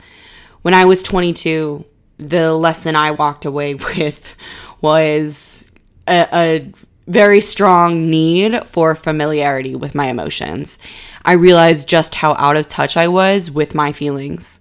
When 0.63 0.73
I 0.73 0.85
was 0.85 1.03
22, 1.03 1.85
the 2.17 2.53
lesson 2.53 2.95
I 2.95 3.11
walked 3.11 3.45
away 3.45 3.75
with 3.97 4.33
was 4.81 5.73
a, 6.07 6.29
a 6.33 6.73
very 7.09 7.41
strong 7.41 8.09
need 8.09 8.65
for 8.67 8.95
familiarity 8.95 9.75
with 9.75 9.97
my 9.97 10.07
emotions. 10.07 10.79
I 11.25 11.33
realized 11.33 11.89
just 11.89 12.15
how 12.15 12.35
out 12.35 12.57
of 12.57 12.69
touch 12.69 12.97
I 12.97 13.09
was 13.09 13.51
with 13.51 13.75
my 13.75 13.91
feelings 13.91 14.61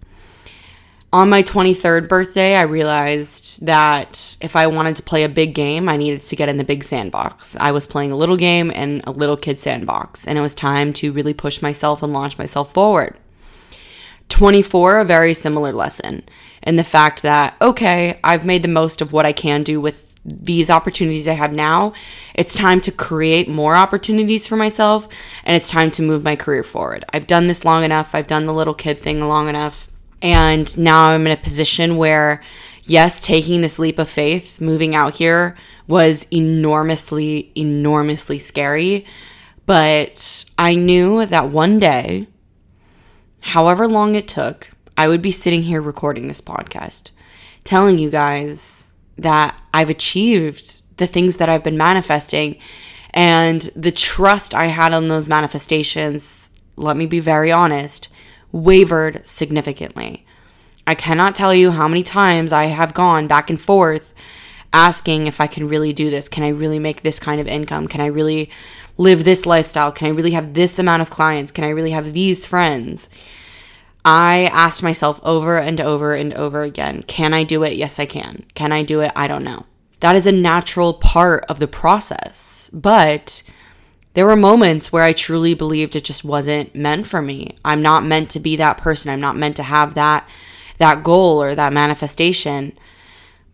on 1.15 1.29
my 1.29 1.41
23rd 1.41 2.09
birthday, 2.09 2.57
I 2.57 2.63
realized 2.63 3.65
that 3.65 4.35
if 4.41 4.57
I 4.57 4.67
wanted 4.67 4.97
to 4.97 5.01
play 5.01 5.23
a 5.23 5.29
big 5.29 5.55
game, 5.55 5.87
I 5.87 5.95
needed 5.95 6.19
to 6.23 6.35
get 6.35 6.49
in 6.49 6.57
the 6.57 6.65
big 6.65 6.83
sandbox. 6.83 7.55
I 7.55 7.71
was 7.71 7.87
playing 7.87 8.11
a 8.11 8.17
little 8.17 8.35
game 8.35 8.69
in 8.69 8.99
a 9.05 9.11
little 9.11 9.37
kid 9.37 9.57
sandbox, 9.57 10.27
and 10.27 10.37
it 10.37 10.41
was 10.41 10.53
time 10.53 10.91
to 10.93 11.13
really 11.13 11.33
push 11.33 11.61
myself 11.61 12.03
and 12.03 12.11
launch 12.11 12.37
myself 12.37 12.73
forward. 12.73 13.15
24, 14.27 14.99
a 14.99 15.05
very 15.05 15.33
similar 15.33 15.71
lesson. 15.71 16.23
in 16.63 16.75
the 16.75 16.83
fact 16.83 17.21
that, 17.21 17.55
okay, 17.61 18.19
I've 18.21 18.45
made 18.45 18.63
the 18.63 18.67
most 18.67 18.99
of 18.99 19.13
what 19.13 19.25
I 19.25 19.31
can 19.31 19.63
do 19.63 19.79
with 19.79 20.19
these 20.25 20.69
opportunities 20.69 21.27
I 21.29 21.33
have 21.33 21.53
now. 21.53 21.93
It's 22.33 22.55
time 22.55 22.81
to 22.81 22.91
create 22.91 23.47
more 23.47 23.75
opportunities 23.75 24.47
for 24.47 24.57
myself, 24.57 25.07
and 25.45 25.55
it's 25.55 25.69
time 25.69 25.91
to 25.91 26.01
move 26.01 26.23
my 26.23 26.35
career 26.35 26.63
forward. 26.63 27.05
I've 27.13 27.27
done 27.27 27.47
this 27.47 27.63
long 27.63 27.85
enough, 27.85 28.13
I've 28.13 28.27
done 28.27 28.43
the 28.45 28.53
little 28.53 28.73
kid 28.73 28.99
thing 28.99 29.21
long 29.21 29.47
enough 29.47 29.89
and 30.25 30.75
now 30.75 31.05
I'm 31.05 31.27
in 31.27 31.33
a 31.33 31.37
position 31.37 31.97
where, 31.97 32.41
yes, 32.83 33.21
taking 33.21 33.61
this 33.61 33.77
leap 33.77 33.99
of 33.99 34.09
faith, 34.09 34.59
moving 34.59 34.95
out 34.95 35.13
here 35.13 35.55
was 35.87 36.25
enormously, 36.33 37.51
enormously 37.55 38.39
scary. 38.39 39.05
But 39.67 40.45
I 40.57 40.73
knew 40.73 41.27
that 41.27 41.49
one 41.49 41.77
day, 41.77 42.25
however 43.41 43.87
long 43.87 44.15
it 44.15 44.27
took, 44.27 44.71
I 44.97 45.07
would 45.07 45.21
be 45.21 45.29
sitting 45.29 45.61
here 45.61 45.79
recording 45.79 46.27
this 46.27 46.41
podcast, 46.41 47.11
telling 47.63 47.99
you 47.99 48.09
guys 48.09 48.93
that 49.19 49.55
I've 49.75 49.91
achieved 49.91 50.81
the 50.97 51.05
things 51.05 51.37
that 51.37 51.49
I've 51.49 51.63
been 51.63 51.77
manifesting 51.77 52.57
and 53.13 53.61
the 53.75 53.91
trust 53.91 54.55
I 54.55 54.65
had 54.65 54.91
on 54.91 55.07
those 55.07 55.27
manifestations, 55.27 56.49
let 56.77 56.97
me 56.97 57.05
be 57.05 57.19
very 57.19 57.51
honest, 57.51 58.09
wavered 58.51 59.25
significantly. 59.27 60.25
I 60.87 60.95
cannot 60.95 61.35
tell 61.35 61.53
you 61.53 61.71
how 61.71 61.87
many 61.87 62.03
times 62.03 62.51
I 62.51 62.65
have 62.65 62.93
gone 62.93 63.27
back 63.27 63.49
and 63.49 63.59
forth 63.59 64.13
asking 64.71 65.25
if 65.25 65.41
I 65.41 65.47
can 65.47 65.67
really 65.67 65.93
do 65.93 66.09
this. 66.09 66.29
Can 66.29 66.43
I 66.43 66.49
really 66.49 66.79
make 66.79 67.01
this 67.01 67.19
kind 67.19 67.41
of 67.41 67.47
income? 67.47 67.87
Can 67.87 68.01
I 68.01 68.07
really 68.07 68.49
live 68.97 69.23
this 69.23 69.45
lifestyle? 69.45 69.91
Can 69.91 70.07
I 70.07 70.11
really 70.11 70.31
have 70.31 70.53
this 70.53 70.77
amount 70.77 71.01
of 71.01 71.09
clients? 71.09 71.51
Can 71.51 71.63
I 71.63 71.69
really 71.69 71.91
have 71.91 72.13
these 72.13 72.45
friends? 72.45 73.09
I 74.03 74.49
asked 74.53 74.83
myself 74.83 75.19
over 75.23 75.57
and 75.57 75.81
over 75.81 76.13
and 76.13 76.33
over 76.35 76.61
again, 76.61 77.03
can 77.03 77.33
I 77.33 77.43
do 77.43 77.63
it? 77.63 77.73
Yes, 77.73 77.97
I 77.97 78.05
can. 78.05 78.45
Can 78.53 78.71
I 78.71 78.83
do 78.83 79.01
it? 79.01 79.11
I 79.15 79.27
don't 79.27 79.43
know. 79.43 79.65
That 80.01 80.15
is 80.15 80.27
a 80.27 80.31
natural 80.31 80.93
part 80.93 81.45
of 81.49 81.57
the 81.57 81.67
process. 81.67 82.69
But 82.71 83.41
there 84.15 84.25
were 84.25 84.35
moments 84.35 84.91
where 84.91 85.03
I 85.03 85.13
truly 85.13 85.53
believed 85.53 85.95
it 85.95 86.05
just 86.05 86.23
wasn't 86.23 86.73
meant 86.73 87.05
for 87.05 87.21
me. 87.21 87.55
I'm 87.63 87.81
not 87.81 88.05
meant 88.05 88.29
to 88.31 88.39
be 88.39 88.55
that 88.55 88.77
person. 88.77 89.11
I'm 89.11 89.21
not 89.21 89.35
meant 89.35 89.57
to 89.57 89.63
have 89.63 89.95
that 89.95 90.27
that 90.77 91.03
goal 91.03 91.41
or 91.41 91.55
that 91.55 91.73
manifestation. 91.73 92.73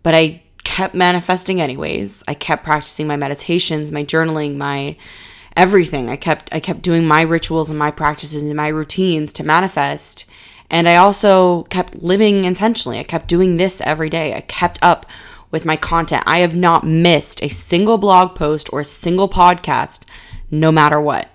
But 0.03 0.15
I 0.15 0.43
kept 0.63 0.95
manifesting 0.95 1.59
anyways. 1.61 2.23
I 2.27 2.33
kept 2.33 2.63
practicing 2.63 3.07
my 3.07 3.15
meditations, 3.15 3.91
my 3.91 4.03
journaling, 4.03 4.55
my 4.55 4.97
everything. 5.57 6.09
I 6.09 6.15
kept 6.15 6.53
I 6.53 6.59
kept 6.59 6.81
doing 6.81 7.05
my 7.05 7.21
rituals 7.21 7.69
and 7.69 7.79
my 7.79 7.91
practices 7.91 8.43
and 8.43 8.55
my 8.55 8.67
routines 8.67 9.33
to 9.33 9.43
manifest. 9.43 10.29
And 10.69 10.87
I 10.87 10.95
also 10.95 11.63
kept 11.63 11.95
living 11.95 12.45
intentionally. 12.45 12.99
I 12.99 13.03
kept 13.03 13.27
doing 13.27 13.57
this 13.57 13.81
every 13.81 14.09
day. 14.09 14.33
I 14.33 14.41
kept 14.41 14.79
up 14.81 15.05
with 15.51 15.65
my 15.65 15.75
content. 15.75 16.23
I 16.25 16.39
have 16.39 16.55
not 16.55 16.85
missed 16.85 17.43
a 17.43 17.49
single 17.49 17.97
blog 17.97 18.35
post 18.35 18.71
or 18.71 18.79
a 18.79 18.85
single 18.85 19.27
podcast, 19.27 20.03
no 20.51 20.71
matter 20.71 20.99
what. 20.99 21.29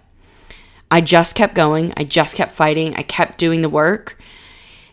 I 0.91 1.01
just 1.01 1.35
kept 1.35 1.55
going. 1.55 1.93
I 1.97 2.05
just 2.05 2.37
kept 2.37 2.53
fighting. 2.53 2.95
I 2.95 3.03
kept 3.03 3.39
doing 3.39 3.63
the 3.63 3.69
work. 3.69 4.19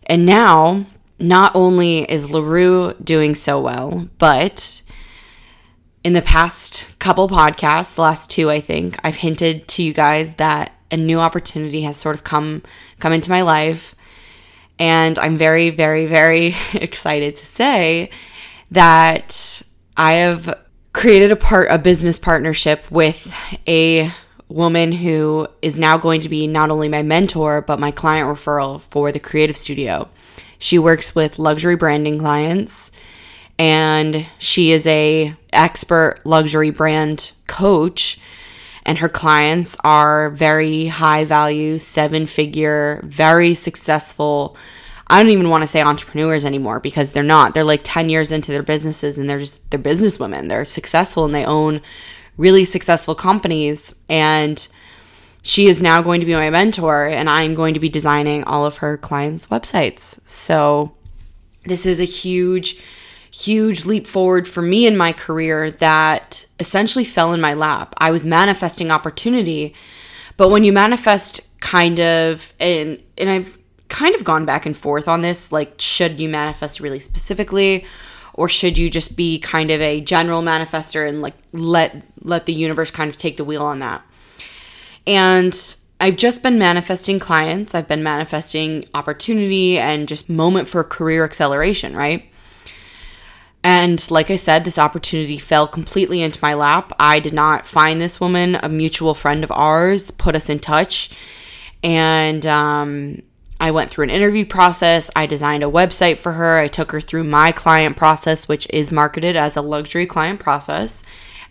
And 0.08 0.26
now, 0.26 0.86
not 1.20 1.56
only 1.56 2.00
is 2.12 2.32
LaRue 2.32 2.94
doing 3.04 3.36
so 3.36 3.62
well, 3.62 4.10
but 4.18 4.82
in 6.04 6.14
the 6.14 6.22
past 6.22 6.88
couple 7.00 7.30
podcasts, 7.30 7.96
the 7.96 8.02
last 8.02 8.30
two, 8.30 8.50
I 8.50 8.60
think, 8.60 8.98
I've 9.04 9.18
hinted 9.18 9.68
to 9.70 9.84
you 9.84 9.94
guys 9.94 10.36
that 10.36 10.74
a 10.92 10.98
new 10.98 11.20
opportunity 11.20 11.82
has 11.82 11.98
sort 11.98 12.16
of 12.16 12.24
come 12.24 12.64
come 13.00 13.14
into 13.14 13.30
my 13.30 13.42
life. 13.42 13.96
And 14.80 15.18
I'm 15.20 15.38
very, 15.38 15.70
very, 15.70 16.08
very 16.08 16.56
excited 16.74 17.36
to 17.36 17.46
say 17.46 18.10
that 18.72 19.62
I 19.96 20.14
have 20.14 20.60
created 20.94 21.32
a 21.32 21.36
part 21.36 21.68
a 21.72 21.78
business 21.78 22.20
partnership 22.20 22.90
with 22.90 23.34
a 23.68 24.12
woman 24.48 24.92
who 24.92 25.48
is 25.62 25.80
now 25.80 25.98
going 25.98 26.22
to 26.22 26.30
be 26.30 26.46
not 26.46 26.70
only 26.70 26.88
my 26.88 27.02
mentor 27.02 27.62
but 27.62 27.80
my 27.80 27.92
client 27.92 28.28
referral 28.28 28.80
for 28.80 29.12
the 29.12 29.20
creative 29.20 29.58
studio. 29.58 30.08
She 30.60 30.78
works 30.80 31.16
with 31.16 31.40
luxury 31.40 31.76
branding 31.76 32.20
clients 32.20 32.92
and 33.58 34.28
she 34.38 34.72
is 34.72 34.86
a 34.86 35.36
expert 35.52 36.20
luxury 36.24 36.70
brand 36.70 37.34
coach 37.48 38.20
and 38.86 38.98
her 39.00 39.10
clients 39.10 39.78
are 39.84 40.30
very 40.30 40.88
high 40.88 41.26
value, 41.26 41.78
seven 41.78 42.28
figure, 42.28 43.02
very 43.04 43.54
successful 43.54 44.56
I 45.08 45.22
don't 45.22 45.32
even 45.32 45.50
want 45.50 45.64
to 45.64 45.68
say 45.68 45.82
entrepreneurs 45.82 46.46
anymore 46.46 46.80
because 46.80 47.12
they're 47.12 47.24
not. 47.24 47.54
They're 47.54 47.64
like 47.64 47.82
10 47.84 48.10
years 48.10 48.32
into 48.32 48.52
their 48.52 48.64
businesses 48.64 49.18
and 49.18 49.30
they're 49.30 49.40
just 49.40 49.70
they're 49.70 49.80
businesswomen. 49.80 50.50
They're 50.50 50.66
successful 50.66 51.26
and 51.26 51.36
they 51.36 51.46
own 51.46 51.82
really 52.38 52.66
successful 52.66 53.16
companies 53.16 53.96
and 54.10 54.68
she 55.42 55.68
is 55.68 55.82
now 55.82 56.02
going 56.02 56.22
to 56.22 56.26
be 56.26 56.34
my 56.34 56.50
mentor 56.50 57.06
and 57.06 57.30
I'm 57.30 57.54
going 57.54 57.74
to 57.74 57.80
be 57.80 57.90
designing 57.90 58.44
all 58.46 58.66
of 58.66 58.78
her 58.78 58.98
clients' 58.98 59.48
websites. 59.48 60.20
So 60.26 60.96
this 61.66 61.86
is 61.86 62.00
a 62.00 62.06
huge 62.06 62.82
huge 63.32 63.86
leap 63.86 64.06
forward 64.06 64.48
for 64.48 64.62
me 64.62 64.86
in 64.86 64.96
my 64.96 65.12
career 65.12 65.72
that 65.72 66.46
essentially 66.60 67.04
fell 67.04 67.34
in 67.34 67.42
my 67.42 67.56
lap. 67.56 67.96
I 67.98 68.12
was 68.12 68.28
manifesting 68.28 68.92
opportunity, 68.92 69.74
but 70.38 70.52
when 70.52 70.64
you 70.64 70.72
manifest 70.72 71.42
kind 71.60 72.00
of 72.00 72.54
and 72.60 73.02
and 73.18 73.30
I've 73.30 73.58
kind 73.90 74.16
of 74.16 74.24
gone 74.24 74.46
back 74.46 74.66
and 74.66 74.76
forth 74.76 75.08
on 75.08 75.22
this. 75.22 75.52
Like, 75.52 75.80
should 75.80 76.20
you 76.20 76.30
manifest 76.30 76.80
really 76.80 77.00
specifically? 77.00 77.86
Or 78.34 78.50
should 78.50 78.78
you 78.78 78.90
just 78.90 79.16
be 79.16 79.40
kind 79.40 79.70
of 79.70 79.80
a 79.80 80.02
general 80.02 80.42
manifester 80.42 81.08
and 81.08 81.22
like 81.22 81.36
let 81.52 81.96
let 82.22 82.48
the 82.48 82.54
universe 82.54 82.90
kind 82.90 83.10
of 83.10 83.18
take 83.18 83.38
the 83.38 83.46
wheel 83.46 83.64
on 83.64 83.80
that? 83.80 84.02
And 85.06 85.76
I've 86.00 86.18
just 86.18 86.42
been 86.42 86.58
manifesting 86.58 87.20
clients. 87.20 87.76
I've 87.76 87.88
been 87.88 88.04
manifesting 88.04 88.86
opportunity 88.94 89.78
and 89.78 90.08
just 90.08 90.30
moment 90.30 90.68
for 90.68 90.84
career 90.84 91.24
acceleration, 91.24 91.96
right? 91.96 92.26
And 93.64 94.12
like 94.12 94.30
I 94.30 94.36
said, 94.36 94.66
this 94.66 94.78
opportunity 94.78 95.38
fell 95.38 95.68
completely 95.68 96.22
into 96.22 96.40
my 96.42 96.54
lap. 96.54 96.92
I 97.00 97.20
did 97.22 97.34
not 97.34 97.66
find 97.66 98.02
this 98.02 98.20
woman. 98.20 98.58
A 98.62 98.68
mutual 98.68 99.14
friend 99.14 99.44
of 99.44 99.52
ours 99.52 100.12
put 100.12 100.36
us 100.36 100.50
in 100.50 100.60
touch. 100.60 101.12
And 101.82 102.46
um, 102.46 103.22
I 103.64 103.72
went 103.72 103.90
through 103.90 104.04
an 104.04 104.10
interview 104.10 104.46
process. 104.46 105.10
I 105.16 105.26
designed 105.26 105.64
a 105.64 105.68
website 105.68 106.18
for 106.18 106.34
her. 106.34 106.58
I 106.58 106.68
took 106.68 106.92
her 106.92 107.00
through 107.00 107.24
my 107.24 107.54
client 107.54 107.96
process, 107.96 108.46
which 108.46 108.68
is 108.72 108.92
marketed 108.92 109.38
as 109.38 109.56
a 109.56 109.62
luxury 109.62 110.06
client 110.06 110.42
process. 110.42 111.02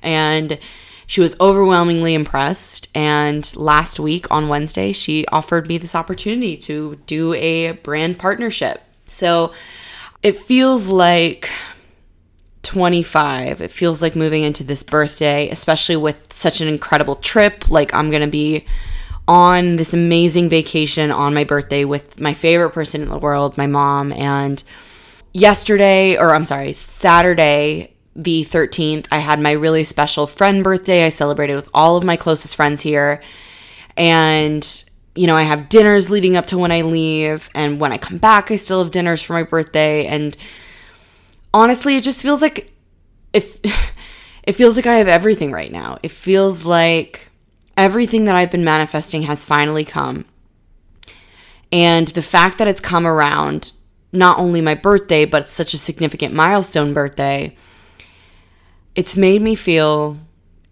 And 0.03 0.59
she 1.07 1.23
was 1.23 1.35
overwhelmingly 1.41 2.13
impressed. 2.13 2.89
And 2.95 3.51
last 3.57 3.99
week 3.99 4.31
on 4.31 4.51
Wednesday, 4.51 4.93
she 4.93 5.25
offered 5.29 5.69
me 5.69 5.79
this 5.79 5.95
opportunity 5.95 6.59
to 6.59 6.97
do 7.07 7.33
a 7.33 7.73
brand 7.73 8.19
partnership. 8.19 8.83
So 9.07 9.55
it 10.23 10.37
feels 10.37 10.89
like 10.89 11.49
25. 12.63 13.63
It 13.63 13.71
feels 13.71 14.03
like 14.03 14.15
moving 14.15 14.45
into 14.45 14.65
this 14.65 14.83
birthday, 14.83 15.49
especially 15.49 15.97
with 15.97 16.31
such 16.31 16.61
an 16.61 16.69
incredible 16.69 17.17
trip. 17.17 17.71
Like, 17.71 17.95
I'm 17.95 18.11
going 18.11 18.21
to 18.21 18.29
be 18.29 18.67
on 19.29 19.77
this 19.77 19.95
amazing 19.95 20.49
vacation 20.49 21.11
on 21.11 21.35
my 21.35 21.45
birthday 21.45 21.85
with 21.85 22.21
my 22.21 22.35
favorite 22.35 22.71
person 22.71 23.03
in 23.03 23.09
the 23.09 23.19
world, 23.19 23.57
my 23.57 23.67
mom. 23.67 24.13
And 24.13 24.63
yesterday, 25.33 26.17
or 26.17 26.35
I'm 26.35 26.45
sorry, 26.45 26.73
Saturday, 26.73 27.95
the 28.15 28.43
13th, 28.43 29.07
I 29.11 29.19
had 29.19 29.41
my 29.41 29.53
really 29.53 29.85
special 29.85 30.27
friend 30.27 30.65
birthday. 30.65 31.05
I 31.05 31.09
celebrated 31.09 31.57
with 31.57 31.69
all 31.73 31.97
of 31.97 32.05
my 32.05 32.17
closest 32.17 32.57
friends 32.57 32.81
here. 32.81 33.23
And, 33.97 34.85
you 35.15 35.27
know, 35.27 35.37
I 35.37 35.43
have 35.43 35.69
dinners 35.69 36.11
leading 36.11 36.37
up 36.37 36.47
to 36.47 36.59
when 36.59 36.73
I 36.73 36.83
leave. 36.83 37.49
And 37.55 37.81
when 37.81 37.93
I 37.93 37.99
come 37.99 38.19
back, 38.19 38.51
I 38.51 38.57
still 38.57 38.83
have 38.83 38.93
dinners 38.93 39.23
for 39.23 39.35
my 39.35 39.45
birthday. 39.45 40.07
And 40.07 40.37
honestly, 41.55 41.97
it 41.97 42.03
just 42.03 42.23
feels 42.23 42.43
like 42.43 42.73
if 43.33 43.59
it 44.43 44.53
feels 44.53 44.77
like 44.77 44.87
I 44.87 44.97
have 44.97 45.09
everything 45.09 45.53
right 45.53 45.73
now. 45.73 45.99
It 46.03 46.11
feels 46.11 46.65
like 46.65 47.31
everything 47.83 48.27
that 48.27 48.37
I've 48.37 48.51
been 48.53 48.65
manifesting 48.65 49.23
has 49.23 49.45
finally 49.45 49.85
come. 49.85 50.25
And 51.73 52.07
the 52.09 52.23
fact 52.23 52.59
that 52.59 52.69
it's 52.69 52.81
come 52.81 53.07
around 53.07 53.73
not 54.13 54.39
only 54.39 54.61
my 54.61 54.77
birthday, 54.77 55.25
but 55.25 55.49
such 55.49 55.75
a 55.75 55.79
significant 55.79 56.33
milestone 56.33 56.95
birthday, 56.95 57.57
it's 58.95 59.17
made 59.17 59.43
me 59.43 59.57
feel 59.57 60.17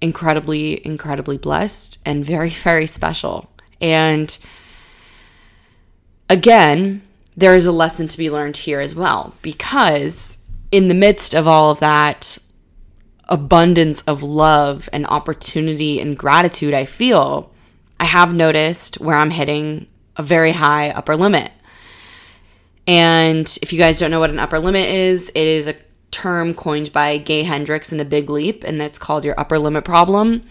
incredibly, 0.01 0.87
incredibly 0.87 1.37
blessed 1.37 1.99
and 2.07 2.25
very, 2.25 2.49
very 2.69 2.87
special. 2.87 3.51
And 3.81 4.39
again, 6.29 7.03
there 7.37 7.57
is 7.57 7.67
a 7.67 7.73
lesson 7.73 8.07
to 8.07 8.19
be 8.19 8.31
learned 8.31 8.59
here 8.59 8.79
as 8.79 8.95
well, 8.95 9.35
because 9.43 10.39
in 10.71 10.87
the 10.87 10.95
midst 10.95 11.35
of 11.35 11.49
all 11.49 11.73
of 11.73 11.81
that, 11.81 12.39
abundance 13.31 14.03
of 14.03 14.23
love 14.23 14.89
and 14.93 15.07
opportunity 15.07 16.01
and 16.01 16.19
gratitude 16.19 16.75
I 16.75 16.85
feel, 16.85 17.51
I 17.99 18.05
have 18.05 18.35
noticed 18.35 19.01
where 19.01 19.17
I'm 19.17 19.31
hitting 19.31 19.87
a 20.17 20.23
very 20.23 20.53
high 20.53 20.91
upper 20.91 21.17
limit. 21.17 21.53
And 22.87 23.47
if 23.63 23.73
you 23.73 23.79
guys 23.79 24.01
don't 24.01 24.11
know 24.11 24.21
what 24.21 24.31
an 24.31 24.41
upper 24.41 24.59
limit 24.59 24.89
is, 24.89 25.29
it 25.31 25.37
is 25.37 25.69
a 25.69 25.75
term 26.11 26.55
coined 26.55 26.93
by 26.93 27.19
Gay 27.19 27.45
Hendricks 27.45 27.93
in 27.93 27.99
The 27.99 28.05
Big 28.05 28.29
Leap, 28.29 28.65
and 28.65 28.81
that's 28.81 28.99
called 28.99 29.25
your 29.25 29.39
upper 29.39 29.59
limit 29.59 29.85
problem. 29.85 30.43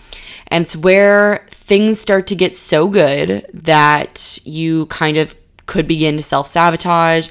And 0.48 0.64
it's 0.64 0.76
where 0.76 1.46
things 1.50 2.00
start 2.00 2.28
to 2.28 2.36
get 2.36 2.56
so 2.56 2.88
good 2.88 3.46
that 3.54 4.40
you 4.46 4.86
kind 4.86 5.18
of 5.18 5.36
could 5.66 5.88
begin 5.88 6.18
to 6.18 6.24
self 6.24 6.48
sabotage 6.48 7.30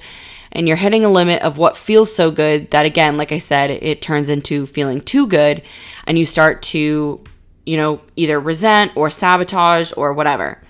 and 0.52 0.66
you're 0.66 0.76
hitting 0.76 1.04
a 1.04 1.10
limit 1.10 1.42
of 1.42 1.58
what 1.58 1.76
feels 1.76 2.14
so 2.14 2.30
good 2.30 2.70
that 2.70 2.86
again 2.86 3.16
like 3.16 3.32
i 3.32 3.38
said 3.38 3.70
it 3.70 4.02
turns 4.02 4.28
into 4.28 4.66
feeling 4.66 5.00
too 5.00 5.26
good 5.26 5.62
and 6.06 6.18
you 6.18 6.24
start 6.24 6.62
to 6.62 7.22
you 7.68 7.76
know 7.76 8.00
either 8.16 8.40
resent 8.40 8.90
or 8.96 9.10
sabotage 9.10 9.92
or 9.96 10.12
whatever. 10.12 10.60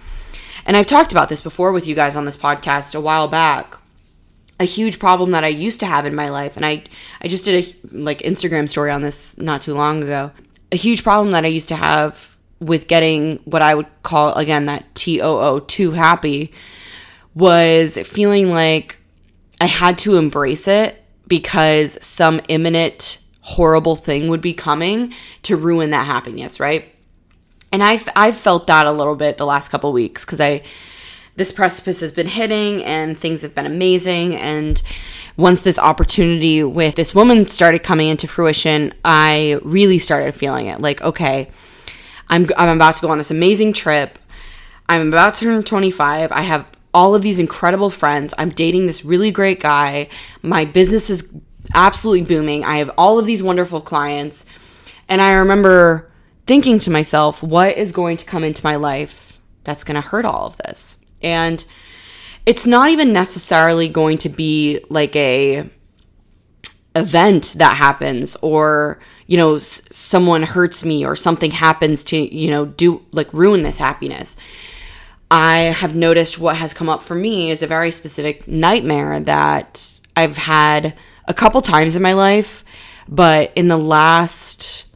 And 0.66 0.76
i've 0.76 0.86
talked 0.86 1.12
about 1.12 1.28
this 1.30 1.40
before 1.40 1.72
with 1.72 1.86
you 1.86 1.94
guys 1.94 2.16
on 2.16 2.24
this 2.24 2.36
podcast 2.36 2.94
a 2.94 3.00
while 3.00 3.28
back. 3.28 3.76
A 4.60 4.64
huge 4.64 4.98
problem 4.98 5.30
that 5.30 5.44
i 5.44 5.48
used 5.48 5.80
to 5.80 5.86
have 5.86 6.04
in 6.04 6.14
my 6.14 6.28
life 6.28 6.56
and 6.56 6.66
i 6.66 6.82
i 7.22 7.28
just 7.28 7.44
did 7.44 7.64
a 7.64 7.96
like 7.96 8.18
instagram 8.22 8.68
story 8.68 8.90
on 8.90 9.02
this 9.02 9.38
not 9.38 9.62
too 9.62 9.74
long 9.74 10.02
ago. 10.02 10.32
A 10.72 10.76
huge 10.76 11.04
problem 11.04 11.30
that 11.30 11.44
i 11.44 11.48
used 11.48 11.68
to 11.68 11.76
have 11.76 12.36
with 12.58 12.88
getting 12.88 13.36
what 13.44 13.62
i 13.62 13.74
would 13.76 13.86
call 14.02 14.34
again 14.34 14.64
that 14.64 14.92
too 14.96 15.64
too 15.68 15.92
happy 15.92 16.52
was 17.36 17.96
feeling 17.98 18.48
like 18.48 18.98
I 19.60 19.66
had 19.66 19.98
to 19.98 20.16
embrace 20.16 20.68
it 20.68 21.02
because 21.26 22.02
some 22.04 22.40
imminent 22.48 23.20
horrible 23.40 23.96
thing 23.96 24.28
would 24.28 24.40
be 24.40 24.52
coming 24.52 25.14
to 25.42 25.56
ruin 25.56 25.90
that 25.90 26.06
happiness, 26.06 26.60
right? 26.60 26.94
And 27.72 27.82
I've 27.82 28.08
I've 28.16 28.36
felt 28.36 28.66
that 28.66 28.86
a 28.86 28.92
little 28.92 29.16
bit 29.16 29.36
the 29.36 29.46
last 29.46 29.68
couple 29.68 29.92
weeks 29.92 30.24
because 30.24 30.40
I 30.40 30.62
this 31.36 31.52
precipice 31.52 32.00
has 32.00 32.12
been 32.12 32.26
hitting 32.26 32.84
and 32.84 33.16
things 33.16 33.42
have 33.42 33.54
been 33.54 33.66
amazing 33.66 34.34
and 34.36 34.82
once 35.36 35.60
this 35.60 35.78
opportunity 35.78 36.64
with 36.64 36.96
this 36.96 37.14
woman 37.14 37.46
started 37.46 37.84
coming 37.84 38.08
into 38.08 38.26
fruition, 38.26 38.92
I 39.04 39.60
really 39.62 40.00
started 40.00 40.34
feeling 40.34 40.66
it. 40.66 40.80
Like, 40.80 41.00
okay, 41.00 41.48
I'm 42.28 42.48
I'm 42.56 42.76
about 42.76 42.94
to 42.94 43.02
go 43.02 43.10
on 43.10 43.18
this 43.18 43.30
amazing 43.30 43.72
trip. 43.72 44.18
I'm 44.88 45.08
about 45.08 45.34
to 45.34 45.44
turn 45.44 45.62
25. 45.62 46.32
I 46.32 46.42
have 46.42 46.70
all 46.94 47.14
of 47.14 47.22
these 47.22 47.38
incredible 47.38 47.90
friends. 47.90 48.34
I'm 48.38 48.50
dating 48.50 48.86
this 48.86 49.04
really 49.04 49.30
great 49.30 49.60
guy. 49.60 50.08
My 50.42 50.64
business 50.64 51.10
is 51.10 51.34
absolutely 51.74 52.26
booming. 52.26 52.64
I 52.64 52.78
have 52.78 52.90
all 52.96 53.18
of 53.18 53.26
these 53.26 53.42
wonderful 53.42 53.80
clients. 53.80 54.46
And 55.08 55.20
I 55.20 55.32
remember 55.34 56.10
thinking 56.46 56.78
to 56.80 56.90
myself, 56.90 57.42
what 57.42 57.76
is 57.76 57.92
going 57.92 58.16
to 58.18 58.24
come 58.24 58.44
into 58.44 58.64
my 58.64 58.76
life 58.76 59.38
that's 59.64 59.84
going 59.84 60.00
to 60.00 60.08
hurt 60.08 60.24
all 60.24 60.46
of 60.46 60.56
this? 60.58 61.04
And 61.22 61.64
it's 62.46 62.66
not 62.66 62.90
even 62.90 63.12
necessarily 63.12 63.88
going 63.88 64.18
to 64.18 64.28
be 64.28 64.80
like 64.88 65.14
a 65.16 65.68
event 66.96 67.54
that 67.58 67.76
happens 67.76 68.36
or 68.42 68.98
you 69.26 69.36
know 69.36 69.56
s- 69.56 69.86
someone 69.94 70.42
hurts 70.42 70.84
me 70.84 71.04
or 71.04 71.14
something 71.14 71.50
happens 71.50 72.02
to 72.02 72.34
you 72.34 72.50
know 72.50 72.64
do 72.64 73.04
like 73.12 73.32
ruin 73.32 73.62
this 73.62 73.76
happiness 73.76 74.34
I 75.30 75.74
have 75.76 75.94
noticed 75.94 76.38
what 76.38 76.56
has 76.56 76.72
come 76.72 76.88
up 76.88 77.02
for 77.02 77.14
me 77.14 77.50
is 77.50 77.62
a 77.62 77.66
very 77.66 77.90
specific 77.90 78.48
nightmare 78.48 79.20
that 79.20 80.00
I've 80.16 80.36
had 80.36 80.94
a 81.26 81.34
couple 81.34 81.60
times 81.60 81.94
in 81.94 82.02
my 82.02 82.14
life, 82.14 82.64
but 83.08 83.52
in 83.54 83.68
the 83.68 83.76
last 83.76 84.86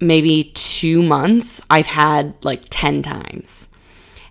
maybe 0.00 0.50
two 0.54 1.02
months, 1.02 1.64
I've 1.70 1.86
had 1.86 2.34
like 2.44 2.62
10 2.70 3.02
times. 3.02 3.68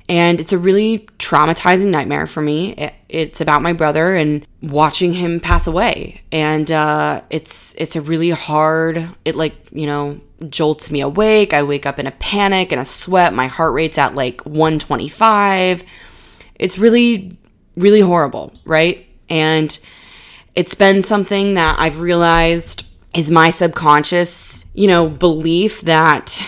And 0.09 0.39
it's 0.39 0.53
a 0.53 0.57
really 0.57 0.99
traumatizing 1.19 1.87
nightmare 1.87 2.27
for 2.27 2.41
me. 2.41 2.73
It, 2.75 2.93
it's 3.09 3.41
about 3.41 3.61
my 3.61 3.73
brother 3.73 4.15
and 4.15 4.47
watching 4.61 5.13
him 5.13 5.39
pass 5.39 5.67
away. 5.67 6.21
And 6.31 6.71
uh, 6.71 7.21
it's 7.29 7.73
it's 7.75 7.95
a 7.95 8.01
really 8.01 8.29
hard. 8.29 9.09
It 9.25 9.35
like 9.35 9.55
you 9.71 9.85
know 9.85 10.19
jolts 10.47 10.91
me 10.91 11.01
awake. 11.01 11.53
I 11.53 11.63
wake 11.63 11.85
up 11.85 11.99
in 11.99 12.07
a 12.07 12.11
panic 12.11 12.71
and 12.71 12.79
a 12.79 12.85
sweat. 12.85 13.33
My 13.33 13.47
heart 13.47 13.73
rate's 13.73 13.97
at 13.97 14.15
like 14.15 14.45
125. 14.45 15.83
It's 16.55 16.77
really 16.77 17.37
really 17.75 18.01
horrible, 18.01 18.53
right? 18.65 19.05
And 19.29 19.77
it's 20.55 20.73
been 20.73 21.03
something 21.03 21.53
that 21.53 21.79
I've 21.79 21.99
realized 21.99 22.85
is 23.13 23.31
my 23.31 23.51
subconscious, 23.51 24.65
you 24.73 24.87
know, 24.87 25.09
belief 25.09 25.81
that 25.81 26.41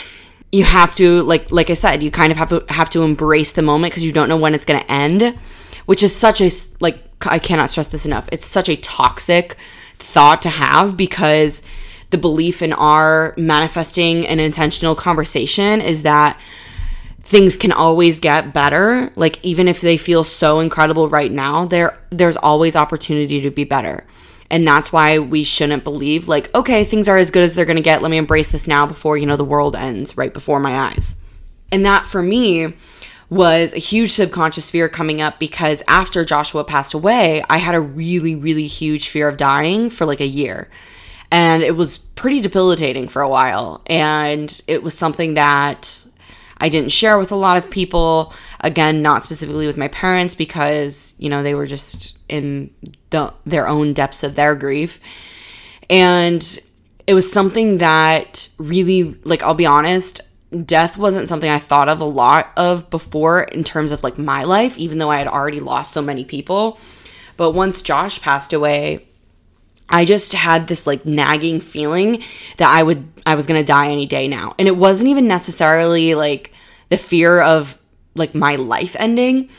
you 0.52 0.64
have 0.64 0.96
to 0.96 1.22
like 1.24 1.52
like 1.52 1.70
I 1.70 1.76
said, 1.76 2.02
you 2.02 2.12
kind 2.12 2.32
of 2.32 2.38
have 2.38 2.50
to 2.50 2.64
have 2.70 2.90
to 2.92 3.04
embrace 3.04 3.54
the 3.54 3.62
moment 3.62 3.92
because 3.92 4.04
you 4.04 4.12
don't 4.12 4.30
know 4.30 4.38
when 4.38 4.56
it's 4.56 4.66
going 4.66 4.80
to 4.80 4.92
end, 4.92 5.38
which 5.86 6.04
is 6.04 6.16
such 6.16 6.42
a 6.42 6.50
like 6.80 7.04
I 7.26 7.40
cannot 7.40 7.70
stress 7.70 7.88
this 7.88 8.06
enough. 8.06 8.28
It's 8.32 8.46
such 8.46 8.70
a 8.70 8.76
toxic 8.78 9.58
thought 10.00 10.42
to 10.44 10.50
have 10.50 10.98
because 10.98 11.62
the 12.10 12.18
belief 12.18 12.62
in 12.62 12.74
our 12.74 13.34
manifesting 13.38 14.26
an 14.26 14.40
intentional 14.40 14.96
conversation 14.96 15.82
is 15.82 16.02
that 16.04 16.40
things 17.22 17.56
can 17.56 17.72
always 17.72 18.20
get 18.20 18.54
better. 18.54 19.12
Like 19.16 19.44
even 19.46 19.68
if 19.68 19.82
they 19.82 19.98
feel 19.98 20.24
so 20.24 20.60
incredible 20.60 21.10
right 21.10 21.32
now, 21.32 21.66
there 21.66 22.00
there's 22.10 22.38
always 22.38 22.76
opportunity 22.76 23.42
to 23.42 23.52
be 23.52 23.64
better. 23.66 24.04
And 24.52 24.68
that's 24.68 24.92
why 24.92 25.20
we 25.20 25.44
shouldn't 25.44 25.84
believe, 25.84 26.28
like, 26.28 26.54
okay, 26.56 26.84
things 26.84 27.08
are 27.08 27.18
as 27.18 27.30
good 27.30 27.44
as 27.44 27.54
they're 27.54 27.66
gonna 27.66 27.82
get. 27.82 28.02
Let 28.02 28.12
me 28.12 28.18
embrace 28.18 28.50
this 28.50 28.68
now 28.68 28.88
before, 28.88 29.18
you 29.18 29.26
know, 29.26 29.38
the 29.38 29.44
world 29.46 29.76
ends 29.76 30.18
right 30.18 30.34
before 30.34 30.60
my 30.60 30.76
eyes. 30.76 31.16
And 31.72 31.86
that 31.86 32.06
for 32.06 32.22
me 32.22 32.74
was 33.30 33.74
a 33.74 33.80
huge 33.80 34.12
subconscious 34.12 34.72
fear 34.72 34.90
coming 34.90 35.22
up 35.22 35.40
because 35.40 35.84
after 35.88 36.26
Joshua 36.26 36.64
passed 36.64 36.96
away, 36.96 37.44
I 37.48 37.58
had 37.58 37.76
a 37.76 37.82
really, 37.82 38.34
really 38.34 38.66
huge 38.66 39.08
fear 39.10 39.28
of 39.28 39.38
dying 39.38 39.90
for 39.90 40.06
like 40.06 40.20
a 40.20 40.28
year. 40.28 40.68
And 41.32 41.62
it 41.62 41.76
was 41.76 42.00
pretty 42.00 42.42
debilitating 42.42 43.08
for 43.08 43.22
a 43.22 43.30
while. 43.30 43.84
And 43.86 44.62
it 44.68 44.82
was 44.82 44.98
something 44.98 45.36
that 45.36 46.06
I 46.58 46.70
didn't 46.70 46.92
share 46.92 47.20
with 47.20 47.32
a 47.32 47.36
lot 47.36 47.58
of 47.58 47.70
people. 47.70 48.34
Again, 48.62 49.04
not 49.04 49.22
specifically 49.22 49.68
with 49.68 49.78
my 49.78 49.90
parents 49.90 50.34
because, 50.34 51.14
you 51.20 51.30
know, 51.30 51.44
they 51.44 51.54
were 51.54 51.68
just 51.68 52.18
in 52.28 52.74
the, 53.10 53.34
their 53.46 53.68
own 53.68 53.94
depths 53.94 54.24
of 54.24 54.36
their 54.36 54.56
grief. 54.56 55.00
And 55.90 56.60
it 57.08 57.14
was 57.14 57.32
something 57.32 57.80
that 57.80 58.50
really, 58.58 59.16
like, 59.24 59.42
I'll 59.42 59.56
be 59.56 59.66
honest, 59.66 60.22
death 60.66 60.98
wasn't 60.98 61.30
something 61.30 61.50
I 61.50 61.60
thought 61.60 61.90
of 61.90 62.02
a 62.02 62.06
lot 62.06 62.50
of 62.58 62.90
before 62.90 63.44
in 63.44 63.64
terms 63.64 63.92
of 63.92 64.04
like 64.04 64.18
my 64.18 64.44
life, 64.44 64.78
even 64.78 64.98
though 64.98 65.10
I 65.10 65.18
had 65.18 65.28
already 65.28 65.60
lost 65.60 65.92
so 65.92 66.02
many 66.02 66.26
people. 66.26 66.80
But 67.38 67.52
once 67.52 67.82
Josh 67.82 68.22
passed 68.22 68.54
away, 68.54 69.06
I 69.90 70.06
just 70.06 70.34
had 70.34 70.68
this 70.68 70.86
like 70.86 71.06
nagging 71.06 71.62
feeling 71.62 72.22
that 72.58 72.70
I 72.70 72.84
would 72.84 73.08
I 73.26 73.36
was 73.36 73.46
going 73.46 73.62
to 73.62 73.66
die 73.66 73.90
any 73.90 74.06
day 74.06 74.28
now. 74.28 74.54
And 74.60 74.68
it 74.68 74.76
wasn't 74.76 75.10
even 75.10 75.28
necessarily 75.28 76.16
like 76.16 76.54
the 76.90 76.98
fear 76.98 77.42
of 77.42 77.80
like 78.16 78.36
my 78.36 78.56
life 78.56 78.96
ending. 79.00 79.50